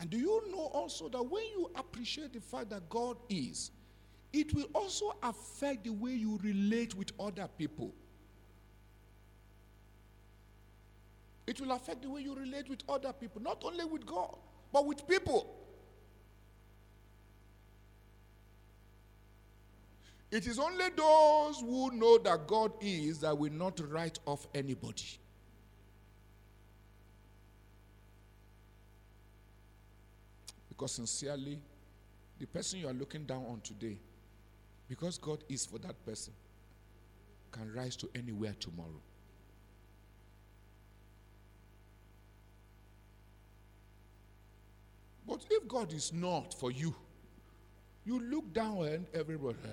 And 0.00 0.10
do 0.10 0.18
you 0.18 0.42
know 0.50 0.66
also 0.72 1.08
that 1.08 1.22
when 1.22 1.44
you 1.44 1.70
appreciate 1.76 2.32
the 2.32 2.40
fact 2.40 2.70
that 2.70 2.88
God 2.88 3.16
is, 3.28 3.70
it 4.32 4.52
will 4.52 4.66
also 4.74 5.14
affect 5.22 5.84
the 5.84 5.90
way 5.90 6.10
you 6.10 6.38
relate 6.42 6.94
with 6.94 7.12
other 7.20 7.48
people. 7.56 7.92
It 11.46 11.60
will 11.60 11.70
affect 11.72 12.02
the 12.02 12.10
way 12.10 12.22
you 12.22 12.34
relate 12.34 12.68
with 12.68 12.80
other 12.88 13.12
people, 13.12 13.40
not 13.40 13.62
only 13.64 13.84
with 13.84 14.04
God, 14.04 14.36
but 14.72 14.86
with 14.86 15.06
people. 15.06 15.63
It 20.34 20.48
is 20.48 20.58
only 20.58 20.86
those 20.96 21.60
who 21.60 21.92
know 21.92 22.18
that 22.18 22.48
God 22.48 22.72
is 22.80 23.20
that 23.20 23.38
will 23.38 23.52
not 23.52 23.78
write 23.88 24.18
off 24.26 24.48
anybody. 24.52 25.16
Because 30.68 30.90
sincerely, 30.90 31.60
the 32.40 32.46
person 32.46 32.80
you 32.80 32.88
are 32.88 32.92
looking 32.92 33.26
down 33.26 33.44
on 33.48 33.60
today, 33.60 33.96
because 34.88 35.18
God 35.18 35.44
is 35.48 35.66
for 35.66 35.78
that 35.78 36.04
person, 36.04 36.32
can 37.52 37.72
rise 37.72 37.94
to 37.94 38.10
anywhere 38.16 38.56
tomorrow. 38.58 39.00
But 45.28 45.44
if 45.48 45.68
God 45.68 45.92
is 45.92 46.12
not 46.12 46.54
for 46.54 46.72
you, 46.72 46.92
you 48.04 48.20
look 48.20 48.52
down 48.52 48.84
and 48.84 49.06
everybody 49.14 49.56
ah, 49.64 49.68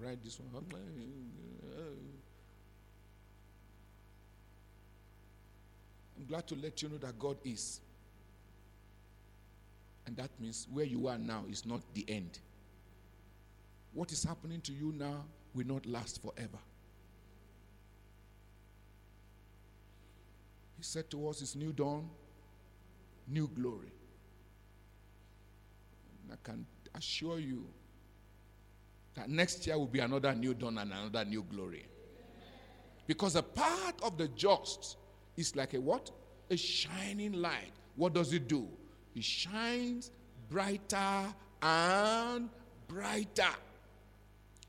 write 0.00 0.22
this 0.24 0.40
one. 0.40 0.64
I'm 6.16 6.26
glad 6.26 6.46
to 6.48 6.54
let 6.54 6.80
you 6.82 6.88
know 6.88 6.96
that 6.98 7.18
God 7.18 7.36
is. 7.44 7.80
And 10.06 10.16
that 10.16 10.30
means 10.40 10.66
where 10.72 10.84
you 10.84 11.06
are 11.08 11.18
now 11.18 11.44
is 11.50 11.66
not 11.66 11.80
the 11.92 12.04
end. 12.08 12.38
What 13.92 14.10
is 14.12 14.24
happening 14.24 14.60
to 14.62 14.72
you 14.72 14.92
now 14.96 15.24
will 15.54 15.66
not 15.66 15.86
last 15.86 16.20
forever. 16.22 16.58
He 20.76 20.82
said 20.82 21.10
to 21.10 21.28
us, 21.28 21.40
It's 21.42 21.54
new 21.54 21.72
dawn, 21.72 22.08
new 23.28 23.48
glory. 23.48 23.92
And 26.22 26.32
I 26.32 26.36
can 26.42 26.66
assure 26.94 27.38
you 27.38 27.66
that 29.14 29.28
next 29.28 29.66
year 29.66 29.78
will 29.78 29.86
be 29.86 30.00
another 30.00 30.34
new 30.34 30.54
dawn 30.54 30.78
and 30.78 30.92
another 30.92 31.24
new 31.24 31.42
glory. 31.42 31.86
Because 33.06 33.36
a 33.36 33.42
part 33.42 34.00
of 34.02 34.16
the 34.16 34.28
just 34.28 34.96
is 35.36 35.54
like 35.54 35.74
a 35.74 35.80
what? 35.80 36.10
A 36.50 36.56
shining 36.56 37.34
light. 37.34 37.72
What 37.96 38.14
does 38.14 38.32
it 38.32 38.48
do? 38.48 38.68
It 39.14 39.24
shines 39.24 40.10
brighter 40.48 41.34
and 41.62 42.48
brighter. 42.88 43.54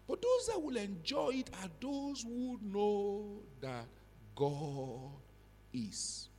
But 0.07 0.21
those 0.21 0.47
that 0.47 0.61
will 0.61 0.77
enjoy 0.77 1.29
it 1.35 1.49
are 1.63 1.69
those 1.81 2.21
who 2.21 2.59
know 2.61 3.39
that 3.61 3.85
God 4.35 5.11
is. 5.73 6.29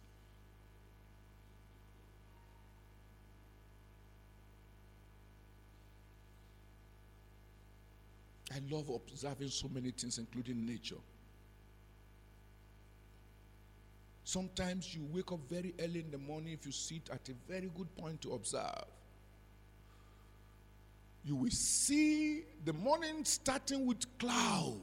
I 8.53 8.61
love 8.71 8.89
observing 8.89 9.49
so 9.49 9.69
many 9.69 9.91
things, 9.91 10.19
including 10.19 10.65
nature. 10.65 11.01
Sometimes 14.25 14.95
you 14.95 15.07
wake 15.13 15.31
up 15.31 15.41
very 15.49 15.75
early 15.81 16.01
in 16.01 16.11
the 16.11 16.19
morning 16.19 16.53
if 16.53 16.67
you 16.67 16.73
sit 16.73 17.09
at 17.13 17.29
a 17.29 17.33
very 17.49 17.71
good 17.77 17.95
point 17.97 18.21
to 18.23 18.35
observe. 18.35 18.85
You 21.25 21.37
will 21.37 21.51
see 21.51 22.43
the 22.65 22.73
morning 22.73 23.25
starting 23.25 23.87
with 23.87 24.05
cloud. 24.19 24.81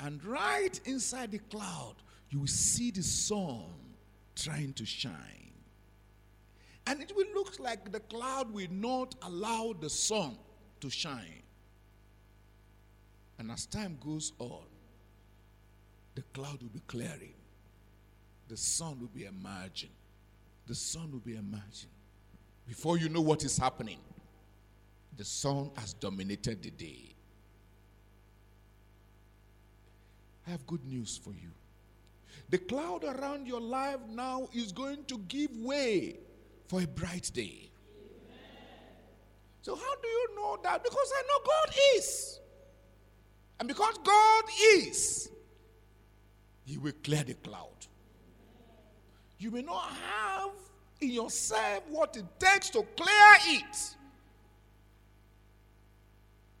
And 0.00 0.22
right 0.24 0.78
inside 0.84 1.30
the 1.30 1.38
cloud, 1.38 1.94
you 2.30 2.40
will 2.40 2.46
see 2.46 2.90
the 2.90 3.02
sun 3.02 3.64
trying 4.34 4.72
to 4.74 4.86
shine. 4.86 5.52
And 6.86 7.02
it 7.02 7.12
will 7.14 7.26
look 7.34 7.58
like 7.58 7.90
the 7.90 8.00
cloud 8.00 8.52
will 8.52 8.70
not 8.70 9.14
allow 9.22 9.74
the 9.78 9.90
sun 9.90 10.38
to 10.80 10.88
shine. 10.88 11.42
And 13.38 13.50
as 13.50 13.66
time 13.66 13.98
goes 14.04 14.32
on, 14.38 14.64
the 16.14 16.22
cloud 16.34 16.60
will 16.60 16.70
be 16.70 16.82
clearing. 16.86 17.34
The 18.48 18.56
sun 18.56 18.98
will 19.00 19.08
be 19.08 19.24
emerging. 19.24 19.90
The 20.66 20.74
sun 20.74 21.12
will 21.12 21.20
be 21.20 21.36
emerging. 21.36 21.90
Before 22.66 22.98
you 22.98 23.08
know 23.08 23.20
what 23.20 23.44
is 23.44 23.56
happening, 23.56 23.98
the 25.16 25.24
sun 25.24 25.70
has 25.76 25.94
dominated 25.94 26.62
the 26.62 26.70
day. 26.70 27.14
I 30.46 30.50
have 30.50 30.66
good 30.66 30.84
news 30.84 31.20
for 31.22 31.30
you. 31.30 31.50
The 32.50 32.58
cloud 32.58 33.04
around 33.04 33.46
your 33.46 33.60
life 33.60 34.00
now 34.10 34.48
is 34.52 34.72
going 34.72 35.04
to 35.04 35.18
give 35.28 35.50
way 35.58 36.18
for 36.66 36.80
a 36.80 36.86
bright 36.86 37.30
day. 37.34 37.70
So, 39.62 39.74
how 39.74 39.94
do 40.02 40.08
you 40.08 40.28
know 40.36 40.58
that? 40.62 40.82
Because 40.82 41.12
I 41.14 41.22
know 41.22 41.44
God 41.44 41.74
is. 41.96 42.37
And 43.58 43.68
because 43.68 43.98
God 44.04 44.44
is, 44.76 45.30
He 46.64 46.78
will 46.78 46.92
clear 47.02 47.24
the 47.24 47.34
cloud. 47.34 47.86
You 49.38 49.50
may 49.50 49.62
not 49.62 49.90
have 49.90 50.50
in 51.00 51.10
yourself 51.10 51.82
what 51.88 52.16
it 52.16 52.24
takes 52.38 52.70
to 52.70 52.84
clear 52.96 53.34
it. 53.46 53.94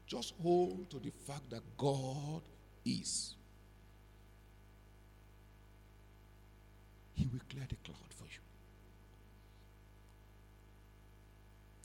Just 0.06 0.34
hold 0.42 0.88
to 0.90 0.98
the 0.98 1.10
fact 1.26 1.50
that 1.50 1.62
God 1.76 2.42
is. 2.84 3.34
He 7.14 7.26
will 7.26 7.40
clear 7.50 7.66
the 7.68 7.76
cloud 7.84 8.14
for 8.16 8.24
you. 8.24 8.40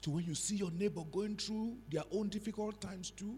So 0.01 0.11
when 0.11 0.25
you 0.25 0.35
see 0.35 0.55
your 0.55 0.71
neighbor 0.71 1.01
going 1.11 1.35
through 1.35 1.75
their 1.91 2.03
own 2.11 2.29
difficult 2.29 2.79
times 2.79 3.09
too, 3.09 3.35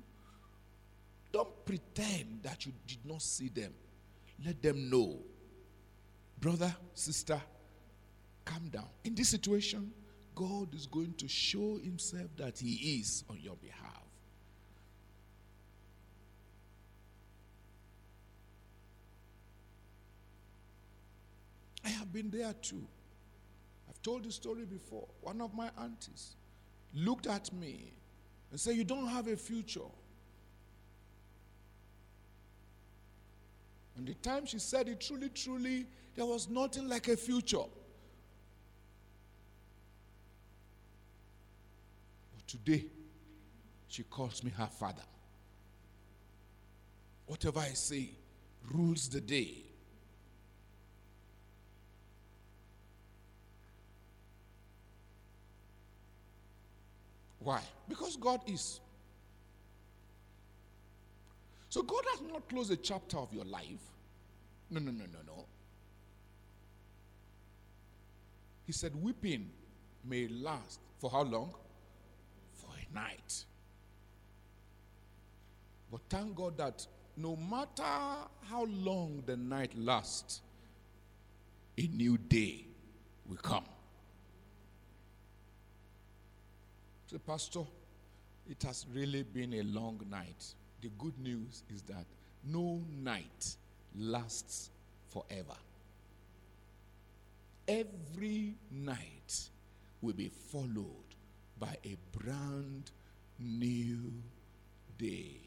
don't 1.36 1.66
pretend 1.66 2.40
that 2.44 2.66
you 2.66 2.72
did 2.88 3.00
not 3.04 3.22
see 3.22 3.50
them. 3.50 3.74
Let 4.46 4.62
them 4.64 4.90
know. 4.90 5.18
Brother, 6.40 6.74
sister, 6.94 7.42
calm 8.46 8.70
down. 8.70 8.88
In 9.04 9.16
this 9.16 9.30
situation, 9.30 9.92
God 10.34 10.74
is 10.74 10.86
going 10.86 11.14
to 11.16 11.28
show 11.28 11.78
himself 11.84 12.28
that 12.38 12.58
he 12.60 13.00
is 13.00 13.26
on 13.30 13.38
your 13.42 13.58
behalf. 13.58 13.82
I 21.84 21.90
have 21.90 22.14
been 22.14 22.30
there 22.30 22.54
too. 22.62 22.88
I've 23.90 24.02
told 24.02 24.24
the 24.24 24.32
story 24.32 24.64
before. 24.64 25.06
One 25.20 25.42
of 25.42 25.54
my 25.54 25.70
aunties 25.82 26.38
looked 26.94 27.28
at 27.28 27.52
me 27.52 27.92
and 28.52 28.58
said, 28.58 28.78
You 28.78 28.86
don't 28.86 29.08
have 29.08 29.28
a 29.28 29.36
future. 29.36 29.82
And 33.98 34.08
the 34.08 34.14
time 34.16 34.46
she 34.46 34.60
said 34.60 34.88
it, 34.88 35.00
truly, 35.00 35.30
truly, 35.30 35.86
there 36.16 36.26
was 36.26 36.50
nothing 36.50 36.90
like 36.90 37.08
a 37.08 37.16
future. 37.16 37.58
But 42.36 42.48
today, 42.48 42.86
she 43.88 44.04
calls 44.04 44.44
me 44.44 44.52
her 44.52 44.68
father. 44.68 45.04
Whatever 47.28 47.60
I 47.60 47.70
say 47.70 48.10
rules 48.72 49.08
the 49.10 49.22
day. 49.22 49.64
Why? 57.40 57.62
Because 57.88 58.16
God 58.18 58.42
is. 58.48 58.80
So 61.76 61.82
God 61.82 62.06
has 62.12 62.22
not 62.22 62.48
closed 62.48 62.72
a 62.72 62.78
chapter 62.78 63.18
of 63.18 63.34
your 63.34 63.44
life. 63.44 63.84
No, 64.70 64.80
no, 64.80 64.92
no, 64.92 65.04
no, 65.12 65.20
no. 65.28 65.46
He 68.66 68.72
said, 68.72 68.96
Weeping 68.96 69.50
may 70.06 70.30
last 70.30 70.80
for 71.00 71.10
how 71.10 71.24
long? 71.24 71.54
For 72.54 72.70
a 72.70 72.96
night. 72.96 73.44
But 75.92 76.00
thank 76.10 76.34
God 76.34 76.58
that 76.60 76.88
no 77.18 77.36
matter 77.36 77.84
how 77.84 78.64
long 78.70 79.24
the 79.26 79.36
night 79.36 79.78
lasts, 79.78 80.44
a 81.78 81.88
new 81.88 82.18
day 82.18 82.68
will 83.28 83.36
come. 83.36 83.66
Say, 87.12 87.18
Pastor, 87.18 87.64
it 88.50 88.64
has 88.64 88.86
really 88.94 89.24
been 89.24 89.54
a 89.56 89.64
long 89.64 90.00
night. 90.10 90.56
The 90.82 90.90
good 90.98 91.18
news 91.20 91.64
is 91.74 91.82
that 91.84 92.06
no 92.44 92.82
night 93.02 93.56
lasts 93.98 94.70
forever. 95.10 95.58
Every 97.68 98.56
night 98.70 99.50
will 100.02 100.14
be 100.14 100.30
followed 100.30 100.86
by 101.60 101.76
a 101.84 101.98
brand 102.18 102.92
new 103.40 104.12
day. 104.98 105.40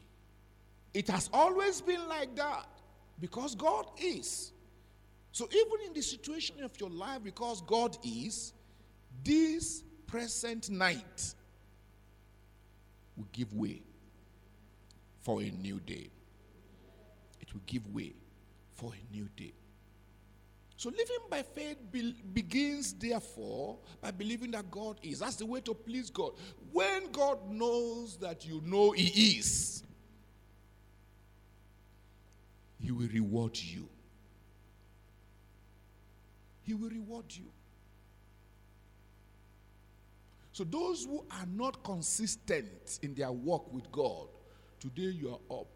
It 0.93 1.07
has 1.07 1.29
always 1.31 1.81
been 1.81 2.07
like 2.09 2.35
that 2.35 2.67
because 3.21 3.55
God 3.55 3.85
is. 3.97 4.51
So, 5.31 5.47
even 5.51 5.87
in 5.87 5.93
the 5.93 6.01
situation 6.01 6.61
of 6.63 6.77
your 6.79 6.89
life, 6.89 7.23
because 7.23 7.61
God 7.61 7.95
is, 8.03 8.53
this 9.23 9.83
present 10.07 10.69
night 10.69 11.35
will 13.15 13.27
give 13.31 13.53
way 13.53 13.81
for 15.21 15.41
a 15.41 15.49
new 15.49 15.79
day. 15.79 16.09
It 17.39 17.53
will 17.53 17.61
give 17.65 17.87
way 17.93 18.13
for 18.71 18.91
a 18.93 19.13
new 19.13 19.27
day. 19.35 19.53
So 20.79 20.89
living 20.89 21.17
by 21.29 21.43
faith 21.43 21.77
be- 21.91 22.15
begins, 22.33 22.93
therefore, 22.93 23.79
by 24.01 24.11
believing 24.11 24.51
that 24.51 24.71
God 24.71 24.97
is. 25.01 25.19
That's 25.19 25.35
the 25.35 25.45
way 25.45 25.59
to 25.61 25.73
please 25.73 26.09
God. 26.09 26.31
When 26.71 27.11
God 27.11 27.51
knows 27.51 28.17
that 28.19 28.45
you 28.45 28.61
know 28.65 28.91
He 28.91 29.39
is, 29.39 29.83
He 32.79 32.91
will 32.91 33.09
reward 33.09 33.57
you. 33.57 33.89
He 36.61 36.73
will 36.73 36.89
reward 36.89 37.25
you. 37.27 37.51
So, 40.53 40.63
those 40.63 41.03
who 41.03 41.25
are 41.31 41.45
not 41.45 41.83
consistent 41.83 42.99
in 43.01 43.15
their 43.15 43.31
walk 43.31 43.73
with 43.73 43.91
God, 43.91 44.27
today 44.79 45.13
you 45.17 45.29
are 45.29 45.59
up, 45.59 45.67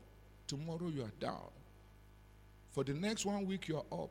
tomorrow 0.48 0.90
you 0.90 1.04
are 1.04 1.14
down. 1.20 1.50
For 2.72 2.84
the 2.84 2.94
next 2.94 3.26
one 3.26 3.46
week 3.46 3.68
you 3.68 3.78
are 3.78 4.04
up, 4.04 4.10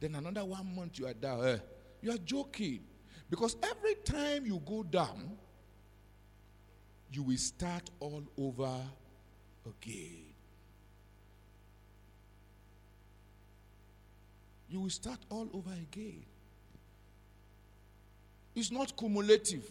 then 0.00 0.14
another 0.14 0.44
one 0.44 0.74
month 0.74 0.98
you 0.98 1.06
are 1.06 1.14
down. 1.14 1.46
Eh, 1.46 1.58
you 2.02 2.12
are 2.12 2.18
joking. 2.18 2.80
Because 3.28 3.56
every 3.62 3.96
time 4.04 4.46
you 4.46 4.62
go 4.64 4.82
down, 4.84 5.36
you 7.10 7.22
will 7.22 7.36
start 7.36 7.90
all 7.98 8.22
over 8.38 8.80
again. 9.66 10.26
You 14.68 14.80
will 14.80 14.90
start 14.90 15.18
all 15.30 15.48
over 15.52 15.70
again. 15.70 16.24
It's 18.54 18.70
not 18.70 18.96
cumulative. 18.96 19.70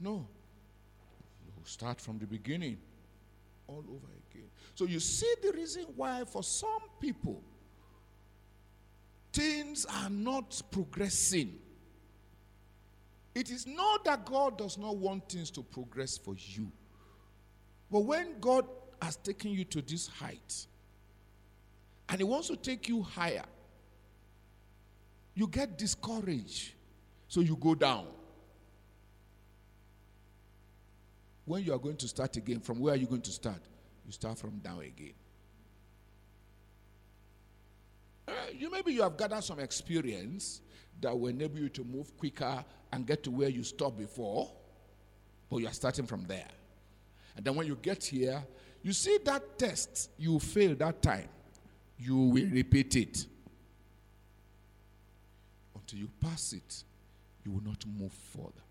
No. 0.00 0.26
You 1.46 1.62
start 1.64 2.00
from 2.00 2.18
the 2.18 2.26
beginning 2.26 2.78
all 3.66 3.84
over 3.88 4.08
again. 4.30 4.48
So 4.74 4.84
you 4.84 5.00
see 5.00 5.32
the 5.42 5.52
reason 5.52 5.86
why, 5.96 6.24
for 6.24 6.42
some 6.42 6.82
people, 7.00 7.42
things 9.32 9.86
are 9.86 10.10
not 10.10 10.60
progressing. 10.70 11.58
It 13.34 13.50
is 13.50 13.66
not 13.66 14.04
that 14.04 14.24
God 14.24 14.58
does 14.58 14.78
not 14.78 14.96
want 14.96 15.28
things 15.28 15.50
to 15.52 15.62
progress 15.62 16.16
for 16.16 16.34
you. 16.36 16.70
But 17.90 18.00
when 18.00 18.40
God 18.40 18.66
has 19.00 19.16
taken 19.16 19.52
you 19.52 19.64
to 19.64 19.82
this 19.82 20.08
height 20.08 20.66
and 22.08 22.18
He 22.18 22.24
wants 22.24 22.48
to 22.48 22.56
take 22.56 22.88
you 22.88 23.02
higher, 23.02 23.44
you 25.34 25.46
get 25.46 25.78
discouraged. 25.78 26.72
So 27.28 27.40
you 27.40 27.56
go 27.56 27.74
down. 27.74 28.06
When 31.48 31.64
you 31.64 31.72
are 31.72 31.78
going 31.78 31.96
to 31.96 32.08
start 32.08 32.36
again, 32.36 32.60
from 32.60 32.78
where 32.78 32.92
are 32.92 32.96
you 32.96 33.06
going 33.06 33.22
to 33.22 33.30
start? 33.30 33.62
You 34.04 34.12
start 34.12 34.38
from 34.38 34.58
down 34.58 34.80
again. 34.80 35.14
Uh, 38.28 38.32
you 38.54 38.70
maybe 38.70 38.92
you 38.92 39.00
have 39.00 39.16
gathered 39.16 39.42
some 39.42 39.58
experience 39.58 40.60
that 41.00 41.18
will 41.18 41.28
enable 41.28 41.58
you 41.58 41.70
to 41.70 41.84
move 41.84 42.14
quicker 42.18 42.62
and 42.92 43.06
get 43.06 43.22
to 43.22 43.30
where 43.30 43.48
you 43.48 43.64
stopped 43.64 43.96
before, 43.96 44.52
but 45.48 45.56
you 45.56 45.66
are 45.66 45.72
starting 45.72 46.04
from 46.04 46.26
there. 46.26 46.48
And 47.34 47.46
then 47.46 47.54
when 47.54 47.66
you 47.66 47.78
get 47.80 48.04
here, 48.04 48.44
you 48.82 48.92
see 48.92 49.16
that 49.24 49.58
test 49.58 50.10
you 50.18 50.38
failed 50.38 50.80
that 50.80 51.00
time, 51.00 51.28
you 51.98 52.14
will 52.14 52.50
repeat 52.50 52.94
it. 52.94 53.24
Until 55.74 55.98
you 55.98 56.10
pass 56.20 56.52
it, 56.52 56.84
you 57.42 57.52
will 57.52 57.64
not 57.64 57.82
move 57.86 58.12
further. 58.12 58.67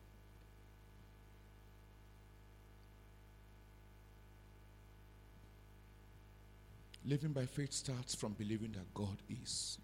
Living 7.05 7.31
by 7.31 7.45
faith 7.45 7.73
starts 7.73 8.15
from 8.15 8.33
believing 8.33 8.71
that 8.73 8.93
God 8.93 9.17
is. 9.29 9.77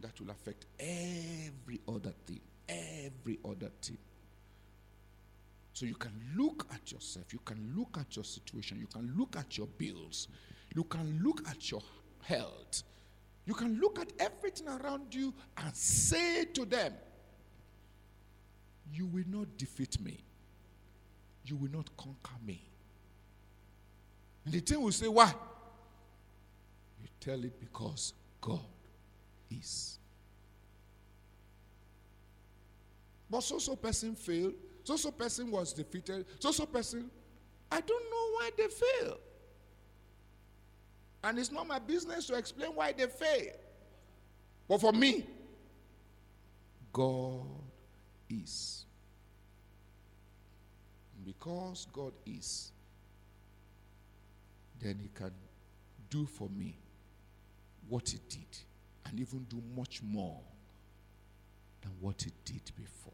That 0.00 0.20
will 0.20 0.30
affect 0.30 0.66
every 0.78 1.80
other 1.88 2.12
thing. 2.26 2.40
Every 2.68 3.38
other 3.44 3.70
thing. 3.80 3.98
So 5.74 5.86
you 5.86 5.94
can 5.94 6.12
look 6.36 6.66
at 6.72 6.92
yourself, 6.92 7.32
you 7.32 7.40
can 7.44 7.74
look 7.76 7.96
at 7.98 8.14
your 8.14 8.24
situation, 8.24 8.78
you 8.78 8.86
can 8.86 9.14
look 9.16 9.36
at 9.36 9.56
your 9.56 9.66
bills, 9.66 10.28
you 10.74 10.84
can 10.84 11.20
look 11.24 11.48
at 11.48 11.70
your 11.70 11.82
health, 12.22 12.82
you 13.46 13.54
can 13.54 13.80
look 13.80 13.98
at 13.98 14.12
everything 14.20 14.68
around 14.68 15.14
you 15.14 15.32
and 15.56 15.74
say 15.74 16.44
to 16.44 16.64
them, 16.64 16.92
You 18.92 19.06
will 19.06 19.24
not 19.26 19.56
defeat 19.56 20.00
me 20.00 20.18
you 21.44 21.56
will 21.56 21.70
not 21.70 21.88
conquer 21.96 22.34
me. 22.46 22.62
And 24.44 24.54
the 24.54 24.60
thing 24.60 24.80
will 24.80 24.92
say, 24.92 25.08
Why? 25.08 25.32
You 27.00 27.08
tell 27.20 27.42
it 27.44 27.58
because 27.60 28.12
God 28.40 28.60
is. 29.50 29.98
But 33.30 33.42
so 33.42 33.58
so 33.58 33.76
person 33.76 34.14
failed, 34.14 34.54
so 34.84 34.96
so 34.96 35.10
person 35.10 35.50
was 35.50 35.72
defeated, 35.72 36.26
so 36.38 36.52
so 36.52 36.66
person, 36.66 37.10
I 37.70 37.80
don't 37.80 38.10
know 38.10 38.30
why 38.34 38.50
they 38.56 38.68
fail. 38.68 39.18
And 41.24 41.38
it's 41.38 41.52
not 41.52 41.66
my 41.66 41.78
business 41.78 42.26
to 42.26 42.34
explain 42.34 42.70
why 42.70 42.92
they 42.92 43.06
fail. 43.06 43.52
But 44.68 44.80
for 44.80 44.92
me, 44.92 45.24
God 46.92 47.46
is. 48.28 48.84
Because 51.24 51.86
God 51.92 52.12
is, 52.26 52.72
then 54.80 54.98
He 55.00 55.08
can 55.14 55.32
do 56.10 56.26
for 56.26 56.48
me 56.48 56.76
what 57.88 58.08
He 58.08 58.18
did 58.28 58.58
and 59.06 59.20
even 59.20 59.44
do 59.44 59.62
much 59.76 60.02
more 60.02 60.40
than 61.82 61.92
what 62.00 62.22
He 62.22 62.30
did 62.44 62.62
before. 62.76 63.12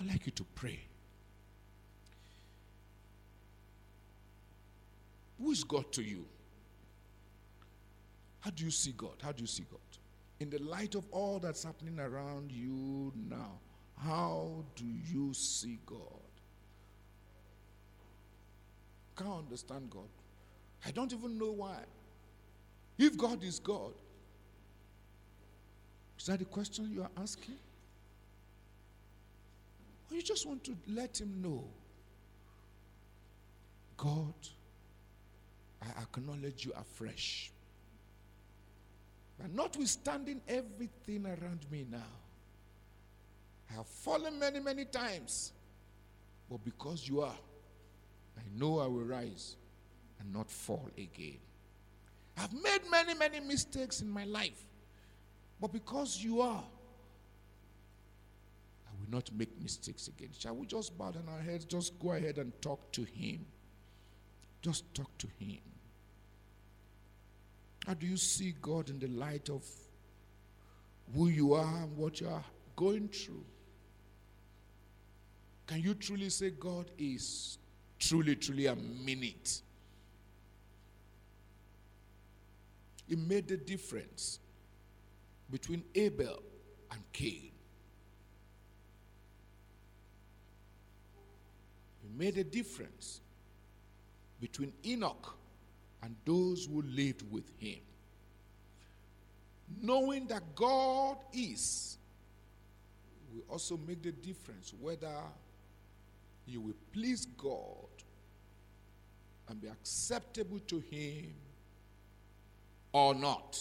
I'd 0.00 0.06
like 0.06 0.26
you 0.26 0.32
to 0.32 0.44
pray. 0.54 0.80
Who 5.38 5.50
is 5.52 5.64
God 5.64 5.92
to 5.92 6.02
you? 6.02 6.24
How 8.40 8.50
do 8.50 8.64
you 8.64 8.70
see 8.70 8.92
God? 8.96 9.14
How 9.22 9.32
do 9.32 9.40
you 9.40 9.46
see 9.46 9.64
God? 9.70 9.80
In 10.40 10.50
the 10.50 10.58
light 10.58 10.94
of 10.94 11.04
all 11.10 11.38
that's 11.38 11.64
happening 11.64 11.98
around 11.98 12.52
you 12.52 13.12
now, 13.28 13.58
how 14.04 14.64
do 14.76 14.84
you 14.84 15.32
see 15.34 15.78
God? 15.86 15.98
Can't 19.16 19.30
understand 19.30 19.90
God. 19.90 20.08
I 20.86 20.90
don't 20.90 21.12
even 21.12 21.38
know 21.38 21.52
why. 21.52 21.80
If 22.98 23.16
God 23.16 23.42
is 23.42 23.58
God, 23.58 23.92
is 26.18 26.26
that 26.26 26.38
the 26.38 26.44
question 26.44 26.90
you 26.92 27.02
are 27.02 27.10
asking? 27.20 27.56
Or 30.10 30.16
you 30.16 30.22
just 30.22 30.46
want 30.46 30.64
to 30.64 30.76
let 30.86 31.20
Him 31.20 31.42
know 31.42 31.64
God, 33.96 34.34
I 35.82 36.02
acknowledge 36.02 36.64
you 36.64 36.72
afresh. 36.78 37.50
But 39.38 39.52
notwithstanding 39.52 40.40
everything 40.48 41.26
around 41.26 41.66
me 41.70 41.84
now, 41.90 41.98
I 43.70 43.74
have 43.74 43.86
fallen 43.86 44.38
many, 44.38 44.60
many 44.60 44.84
times. 44.84 45.52
But 46.50 46.64
because 46.64 47.06
you 47.06 47.20
are, 47.20 47.36
I 48.36 48.42
know 48.58 48.78
I 48.78 48.86
will 48.86 49.04
rise 49.04 49.56
and 50.20 50.32
not 50.32 50.50
fall 50.50 50.88
again. 50.96 51.38
I've 52.36 52.52
made 52.52 52.80
many, 52.90 53.14
many 53.14 53.40
mistakes 53.40 54.00
in 54.00 54.08
my 54.08 54.24
life. 54.24 54.64
But 55.60 55.72
because 55.72 56.22
you 56.22 56.40
are, 56.40 56.62
I 58.86 58.90
will 59.00 59.10
not 59.10 59.30
make 59.36 59.60
mistakes 59.60 60.08
again. 60.08 60.30
Shall 60.38 60.54
we 60.54 60.66
just 60.66 60.96
bow 60.96 61.10
down 61.10 61.24
our 61.28 61.40
heads? 61.40 61.64
Just 61.64 61.98
go 61.98 62.12
ahead 62.12 62.38
and 62.38 62.52
talk 62.62 62.92
to 62.92 63.02
Him. 63.02 63.44
Just 64.62 64.94
talk 64.94 65.10
to 65.18 65.26
Him. 65.38 65.58
How 67.86 67.94
do 67.94 68.06
you 68.06 68.16
see 68.16 68.54
God 68.60 68.90
in 68.90 68.98
the 68.98 69.08
light 69.08 69.50
of 69.50 69.64
who 71.14 71.28
you 71.28 71.54
are 71.54 71.82
and 71.82 71.96
what 71.96 72.20
you 72.20 72.28
are 72.28 72.44
going 72.76 73.08
through? 73.08 73.44
Can 75.68 75.82
you 75.82 75.92
truly 75.92 76.30
say 76.30 76.48
God 76.48 76.90
is 76.96 77.58
truly, 77.98 78.34
truly 78.36 78.66
a 78.66 78.74
minute? 78.74 79.60
It 83.06 83.18
made 83.18 83.48
the 83.48 83.58
difference 83.58 84.40
between 85.50 85.84
Abel 85.94 86.42
and 86.90 87.00
Cain. 87.12 87.50
It 92.02 92.18
made 92.18 92.38
a 92.38 92.44
difference 92.44 93.20
between 94.40 94.72
Enoch 94.86 95.36
and 96.02 96.16
those 96.24 96.64
who 96.64 96.80
lived 96.80 97.30
with 97.30 97.50
him. 97.58 97.80
Knowing 99.82 100.26
that 100.28 100.54
God 100.54 101.18
is 101.34 101.98
will 103.34 103.44
also 103.50 103.78
make 103.86 104.02
the 104.02 104.12
difference 104.12 104.72
whether 104.80 105.12
you 106.48 106.60
will 106.60 106.76
please 106.92 107.26
God 107.36 107.88
and 109.48 109.60
be 109.60 109.68
acceptable 109.68 110.58
to 110.60 110.80
Him 110.90 111.32
or 112.92 113.14
not. 113.14 113.58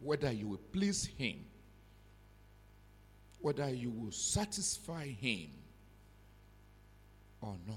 Whether 0.00 0.32
you 0.32 0.48
will 0.48 0.60
please 0.72 1.04
Him, 1.04 1.44
whether 3.40 3.68
you 3.68 3.90
will 3.90 4.12
satisfy 4.12 5.06
Him 5.06 5.50
or 7.40 7.56
not. 7.66 7.76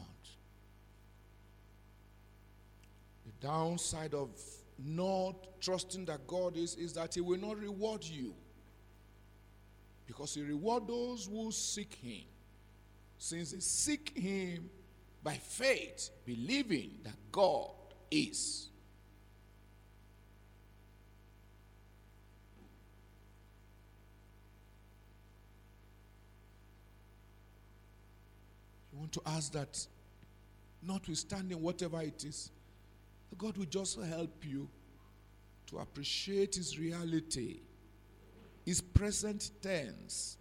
The 3.25 3.30
downside 3.41 4.13
of 4.13 4.29
not 4.77 5.59
trusting 5.59 6.05
that 6.05 6.25
God 6.27 6.55
is 6.55 6.75
is 6.75 6.93
that 6.93 7.13
He 7.13 7.21
will 7.21 7.39
not 7.39 7.59
reward 7.59 8.03
you. 8.03 8.33
Because 10.07 10.33
He 10.33 10.41
rewards 10.41 10.87
those 10.87 11.25
who 11.25 11.51
seek 11.51 11.93
Him. 11.95 12.23
Since 13.17 13.51
they 13.51 13.59
seek 13.59 14.17
Him 14.17 14.69
by 15.23 15.33
faith, 15.33 16.09
believing 16.25 16.99
that 17.03 17.15
God 17.31 17.71
is. 18.09 18.67
You 28.91 28.99
want 28.99 29.11
to 29.13 29.21
ask 29.25 29.51
that, 29.53 29.87
notwithstanding 30.81 31.61
whatever 31.61 32.01
it 32.01 32.25
is, 32.25 32.51
God 33.37 33.57
will 33.57 33.65
just 33.65 33.99
help 33.99 34.45
you 34.45 34.67
to 35.67 35.79
appreciate 35.79 36.55
His 36.55 36.77
reality, 36.77 37.61
His 38.65 38.81
present 38.81 39.51
tense 39.61 40.37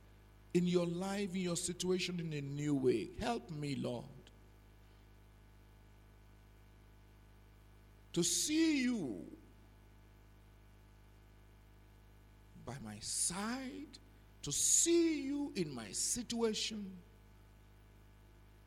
in 0.55 0.67
your 0.67 0.87
life, 0.87 1.35
in 1.35 1.43
your 1.43 1.57
situation, 1.57 2.19
in 2.21 2.33
a 2.33 2.41
new 2.41 2.75
way. 2.75 3.11
Help 3.21 3.51
me, 3.51 3.77
Lord. 3.77 4.05
To 8.13 8.25
see 8.25 8.83
you 8.83 9.25
by 12.67 12.75
my 12.85 12.97
side, 13.01 13.99
to 14.43 14.51
see 14.51 15.23
you 15.23 15.53
in 15.55 15.73
my 15.73 15.91
situation, 15.93 16.91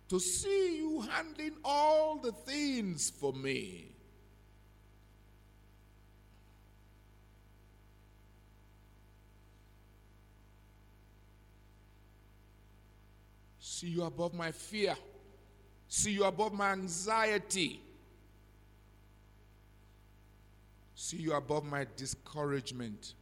to 0.07 0.19
see 0.19 0.77
you 0.77 1.01
handling 1.01 1.55
all 1.65 2.17
the 2.17 2.31
things 2.31 3.09
for 3.09 3.33
me. 3.33 3.93
See 13.73 13.87
you 13.87 14.03
above 14.03 14.35
my 14.35 14.51
fear. 14.51 14.95
See 15.87 16.11
you 16.11 16.25
above 16.25 16.53
my 16.53 16.73
anxiety. 16.73 17.81
See 20.93 21.17
you 21.17 21.33
above 21.33 21.65
my 21.65 21.87
discouragement. 21.97 23.15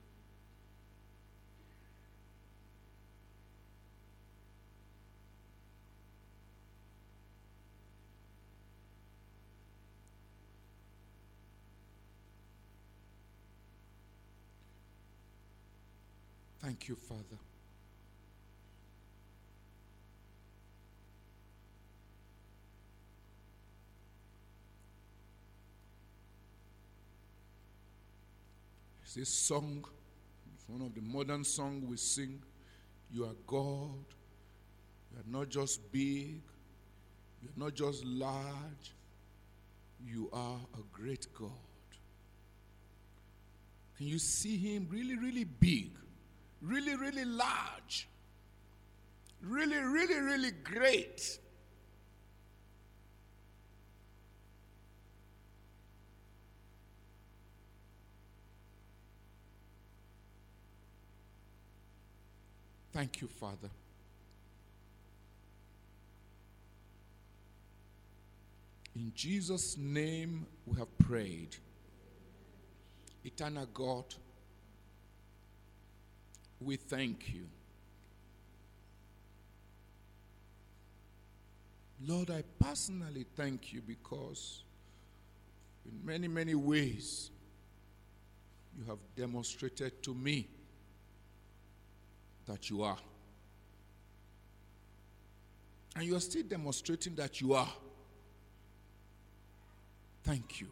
Thank 16.61 16.89
you, 16.89 16.95
Father. 16.95 17.39
It's 29.13 29.29
a 29.29 29.33
song, 29.33 29.83
it's 30.55 30.69
one 30.69 30.81
of 30.81 30.95
the 30.95 31.01
modern 31.01 31.43
songs 31.43 31.83
we 31.83 31.97
sing. 31.97 32.41
You 33.11 33.25
are 33.25 33.35
God. 33.45 34.05
You 35.11 35.19
are 35.19 35.39
not 35.39 35.49
just 35.49 35.91
big, 35.91 36.39
you 37.41 37.49
are 37.49 37.59
not 37.65 37.73
just 37.73 38.05
large, 38.05 38.93
you 40.01 40.29
are 40.31 40.55
a 40.75 40.81
great 40.93 41.27
God. 41.37 41.51
Can 43.97 44.07
you 44.07 44.17
see 44.17 44.55
Him 44.55 44.87
really, 44.89 45.17
really 45.17 45.43
big, 45.43 45.91
really, 46.61 46.95
really 46.95 47.25
large, 47.25 48.07
really, 49.41 49.75
really, 49.75 50.21
really 50.21 50.51
great? 50.51 51.37
Thank 62.93 63.21
you, 63.21 63.27
Father. 63.27 63.69
In 68.95 69.11
Jesus' 69.15 69.77
name 69.77 70.45
we 70.65 70.77
have 70.77 70.97
prayed. 70.97 71.55
Eternal 73.23 73.67
God, 73.73 74.05
we 76.59 76.75
thank 76.75 77.33
you. 77.33 77.47
Lord, 82.05 82.31
I 82.31 82.43
personally 82.59 83.25
thank 83.35 83.71
you 83.71 83.81
because 83.81 84.63
in 85.85 86.05
many, 86.05 86.27
many 86.27 86.55
ways 86.55 87.29
you 88.77 88.83
have 88.85 88.97
demonstrated 89.15 90.03
to 90.03 90.13
me 90.13 90.47
that 92.51 92.69
you 92.69 92.83
are. 92.83 92.97
And 95.95 96.03
you 96.05 96.15
are 96.15 96.19
still 96.19 96.43
demonstrating 96.43 97.15
that 97.15 97.39
you 97.39 97.53
are. 97.53 97.71
Thank 100.23 100.59
you. 100.59 100.67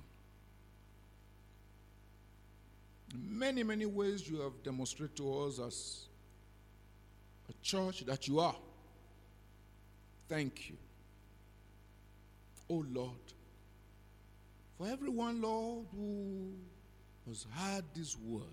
Many, 3.15 3.63
many 3.63 3.85
ways 3.85 4.29
you 4.29 4.41
have 4.41 4.61
demonstrated 4.61 5.15
to 5.17 5.39
us 5.39 5.59
as 5.59 5.99
a 7.49 7.53
church 7.63 8.05
that 8.05 8.27
you 8.27 8.39
are. 8.39 8.55
Thank 10.27 10.69
you. 10.69 10.77
Oh 12.69 12.85
Lord, 12.91 13.33
for 14.77 14.87
everyone, 14.87 15.41
Lord, 15.41 15.85
who 15.95 16.51
has 17.27 17.47
heard 17.55 17.85
this 17.95 18.17
word, 18.17 18.43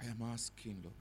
I 0.00 0.04
am 0.04 0.22
asking, 0.32 0.80
Lord, 0.84 0.94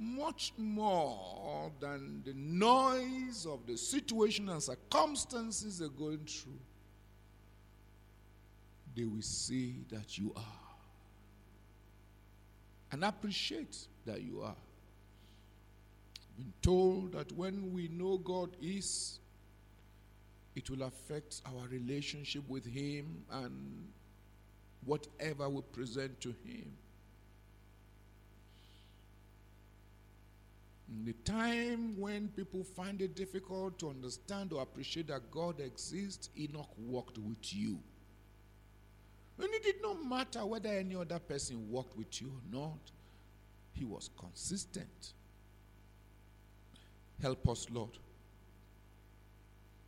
much 0.00 0.52
more 0.56 1.70
than 1.78 2.22
the 2.24 2.32
noise 2.34 3.46
of 3.46 3.66
the 3.66 3.76
situation 3.76 4.48
and 4.48 4.62
circumstances 4.62 5.78
they're 5.78 5.88
going 5.88 6.24
through, 6.26 6.58
they 8.96 9.04
will 9.04 9.22
see 9.22 9.84
that 9.90 10.16
you 10.18 10.32
are 10.34 10.60
and 12.92 13.04
appreciate 13.04 13.76
that 14.06 14.22
you 14.22 14.42
are. 14.42 14.56
Been 16.36 16.52
told 16.62 17.12
that 17.12 17.30
when 17.32 17.72
we 17.72 17.88
know 17.88 18.18
God 18.18 18.56
is, 18.60 19.18
it 20.56 20.70
will 20.70 20.82
affect 20.82 21.42
our 21.46 21.68
relationship 21.68 22.48
with 22.48 22.64
Him 22.64 23.24
and 23.30 23.88
whatever 24.84 25.48
we 25.48 25.62
present 25.72 26.20
to 26.22 26.30
Him. 26.44 26.72
The 31.04 31.12
time 31.24 31.98
when 31.98 32.28
people 32.28 32.64
find 32.64 33.00
it 33.00 33.14
difficult 33.14 33.78
to 33.78 33.90
understand 33.90 34.52
or 34.52 34.62
appreciate 34.62 35.06
that 35.08 35.30
God 35.30 35.60
exists, 35.60 36.30
Enoch 36.36 36.70
walked 36.76 37.16
with 37.18 37.54
you. 37.54 37.78
And 39.38 39.48
it 39.54 39.62
did 39.62 39.82
not 39.82 40.04
matter 40.04 40.44
whether 40.44 40.68
any 40.68 40.96
other 40.96 41.18
person 41.18 41.70
walked 41.70 41.96
with 41.96 42.20
you 42.20 42.28
or 42.28 42.58
not, 42.58 42.90
he 43.72 43.84
was 43.84 44.10
consistent. 44.18 45.14
Help 47.22 47.48
us, 47.48 47.66
Lord, 47.70 47.96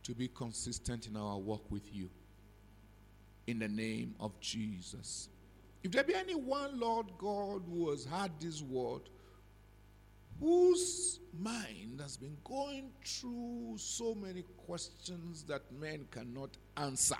to 0.03 0.15
be 0.15 0.27
consistent 0.29 1.07
in 1.07 1.17
our 1.17 1.37
walk 1.37 1.69
with 1.69 1.93
you. 1.93 2.09
In 3.45 3.59
the 3.59 3.67
name 3.67 4.15
of 4.19 4.39
Jesus. 4.39 5.29
If 5.83 5.91
there 5.91 6.03
be 6.03 6.15
anyone, 6.15 6.79
Lord 6.79 7.07
God, 7.17 7.63
who 7.69 7.91
has 7.91 8.05
heard 8.05 8.31
this 8.39 8.61
word, 8.61 9.01
whose 10.39 11.19
mind 11.39 11.99
has 12.01 12.17
been 12.17 12.37
going 12.43 12.91
through 13.05 13.75
so 13.77 14.13
many 14.13 14.43
questions 14.65 15.43
that 15.43 15.61
men 15.79 16.05
cannot 16.11 16.57
answer, 16.77 17.17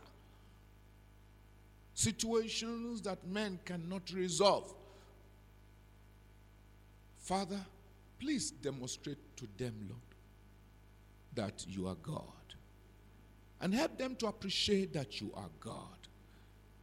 situations 1.94 3.02
that 3.02 3.26
men 3.28 3.60
cannot 3.66 4.12
resolve. 4.14 4.74
Father, 7.20 7.60
please 8.20 8.52
demonstrate 8.52 9.18
to 9.38 9.48
them, 9.58 9.74
Lord, 9.90 10.02
that 11.36 11.66
you 11.68 11.88
are 11.88 11.96
God. 11.96 12.26
And 13.62 13.74
help 13.74 13.98
them 13.98 14.16
to 14.18 14.28
appreciate 14.28 14.94
that 14.94 15.22
you 15.22 15.32
are 15.36 15.50
God. 15.62 15.78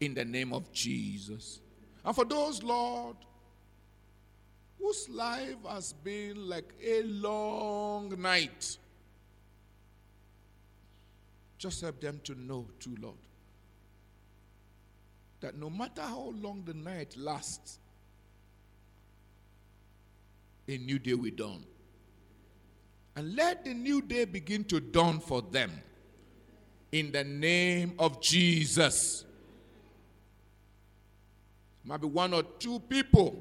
In 0.00 0.14
the 0.14 0.24
name 0.24 0.54
of 0.54 0.72
Jesus. 0.72 1.60
And 2.02 2.16
for 2.16 2.24
those, 2.24 2.62
Lord, 2.62 3.16
whose 4.80 5.08
life 5.08 5.56
has 5.68 5.92
been 5.92 6.48
like 6.48 6.72
a 6.82 7.02
long 7.02 8.20
night. 8.20 8.78
Just 11.58 11.82
help 11.82 12.00
them 12.00 12.20
to 12.24 12.34
know, 12.34 12.66
too, 12.78 12.96
Lord, 13.00 13.16
that 15.40 15.56
no 15.56 15.68
matter 15.68 16.00
how 16.00 16.32
long 16.40 16.62
the 16.64 16.74
night 16.74 17.16
lasts, 17.16 17.78
a 20.66 20.78
new 20.78 20.98
day 20.98 21.14
will 21.14 21.30
dawn. 21.34 21.64
And 23.16 23.34
let 23.34 23.64
the 23.64 23.74
new 23.74 24.00
day 24.00 24.24
begin 24.24 24.64
to 24.64 24.80
dawn 24.80 25.20
for 25.20 25.42
them. 25.42 25.70
In 26.92 27.12
the 27.12 27.24
name 27.24 27.94
of 27.98 28.20
Jesus. 28.22 29.24
Maybe 31.84 32.06
one 32.06 32.32
or 32.32 32.42
two 32.42 32.78
people 32.80 33.36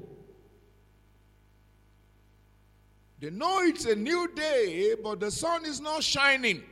They 3.20 3.28
know 3.28 3.60
it's 3.60 3.84
a 3.84 3.94
new 3.94 4.28
day, 4.34 4.94
but 5.02 5.20
the 5.20 5.30
sun 5.30 5.66
is 5.66 5.78
not 5.78 6.02
shining. 6.02 6.62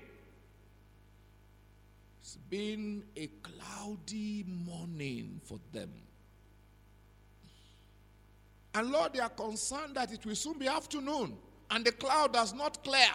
It's 2.22 2.36
been 2.48 3.04
a 3.14 3.28
cloudy 3.42 4.44
morning 4.46 5.42
for 5.44 5.58
them. 5.72 5.92
And 8.74 8.90
Lord, 8.90 9.12
they 9.12 9.20
are 9.20 9.28
concerned 9.28 9.94
that 9.96 10.10
it 10.12 10.24
will 10.24 10.34
soon 10.34 10.58
be 10.58 10.68
afternoon 10.68 11.36
and 11.70 11.84
the 11.84 11.92
cloud 11.92 12.32
does 12.32 12.54
not 12.54 12.82
clear. 12.82 13.10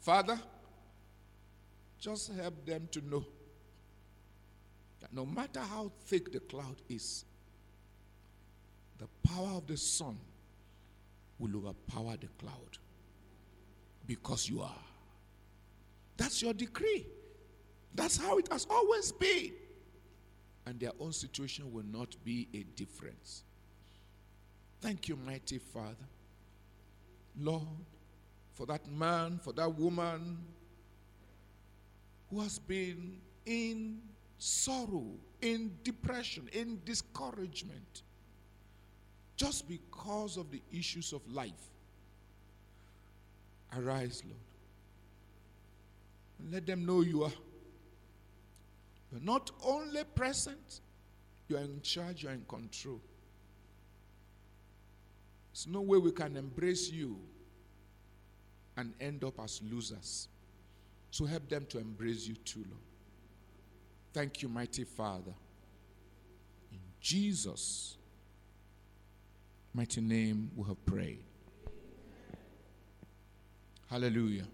Father, 0.00 0.38
just 1.98 2.32
help 2.34 2.66
them 2.66 2.88
to 2.92 3.00
know 3.08 3.24
that 5.00 5.14
no 5.14 5.24
matter 5.24 5.60
how 5.60 5.90
thick 6.06 6.30
the 6.30 6.40
cloud 6.40 6.76
is, 6.90 7.24
the 8.98 9.06
power 9.26 9.56
of 9.56 9.66
the 9.66 9.76
sun 9.76 10.18
will 11.38 11.56
overpower 11.56 12.16
the 12.16 12.28
cloud 12.38 12.78
because 14.06 14.48
you 14.48 14.60
are. 14.62 14.84
That's 16.16 16.42
your 16.42 16.52
decree. 16.52 17.06
That's 17.94 18.16
how 18.16 18.38
it 18.38 18.48
has 18.50 18.66
always 18.68 19.12
been. 19.12 19.52
And 20.66 20.78
their 20.80 20.92
own 21.00 21.12
situation 21.12 21.72
will 21.72 21.84
not 21.84 22.16
be 22.24 22.48
a 22.52 22.64
difference. 22.76 23.44
Thank 24.80 25.08
you, 25.08 25.16
mighty 25.16 25.58
Father. 25.58 25.94
Lord, 27.40 27.62
for 28.52 28.66
that 28.66 28.90
man, 28.90 29.38
for 29.42 29.52
that 29.54 29.74
woman 29.74 30.38
who 32.30 32.40
has 32.40 32.58
been 32.58 33.18
in 33.46 34.00
sorrow, 34.38 35.06
in 35.40 35.72
depression, 35.84 36.48
in 36.52 36.80
discouragement 36.84 38.02
just 39.38 39.68
because 39.68 40.36
of 40.36 40.50
the 40.50 40.60
issues 40.72 41.12
of 41.12 41.22
life. 41.32 41.52
Arise, 43.78 44.22
Lord. 44.26 44.40
And 46.40 46.52
let 46.52 46.66
them 46.66 46.84
know 46.84 47.02
you 47.02 47.22
are. 47.22 47.32
You're 49.12 49.22
not 49.22 49.50
only 49.64 50.02
present, 50.04 50.80
you 51.46 51.56
are 51.56 51.60
in 51.60 51.80
charge, 51.82 52.24
you 52.24 52.28
are 52.28 52.32
in 52.32 52.44
control. 52.48 53.00
There's 55.52 55.68
no 55.68 55.80
way 55.82 55.98
we 55.98 56.10
can 56.10 56.36
embrace 56.36 56.90
you 56.90 57.16
and 58.76 58.92
end 59.00 59.22
up 59.22 59.40
as 59.40 59.60
losers. 59.70 60.28
So 61.10 61.24
help 61.26 61.48
them 61.48 61.64
to 61.70 61.78
embrace 61.78 62.26
you 62.26 62.34
too, 62.34 62.64
Lord. 62.68 62.82
Thank 64.12 64.42
you, 64.42 64.48
mighty 64.48 64.84
Father. 64.84 65.32
In 66.72 66.80
Jesus' 67.00 67.97
mighty 69.78 70.00
name 70.00 70.50
we 70.56 70.66
have 70.66 70.84
prayed. 70.84 71.20
Hallelujah. 73.88 74.48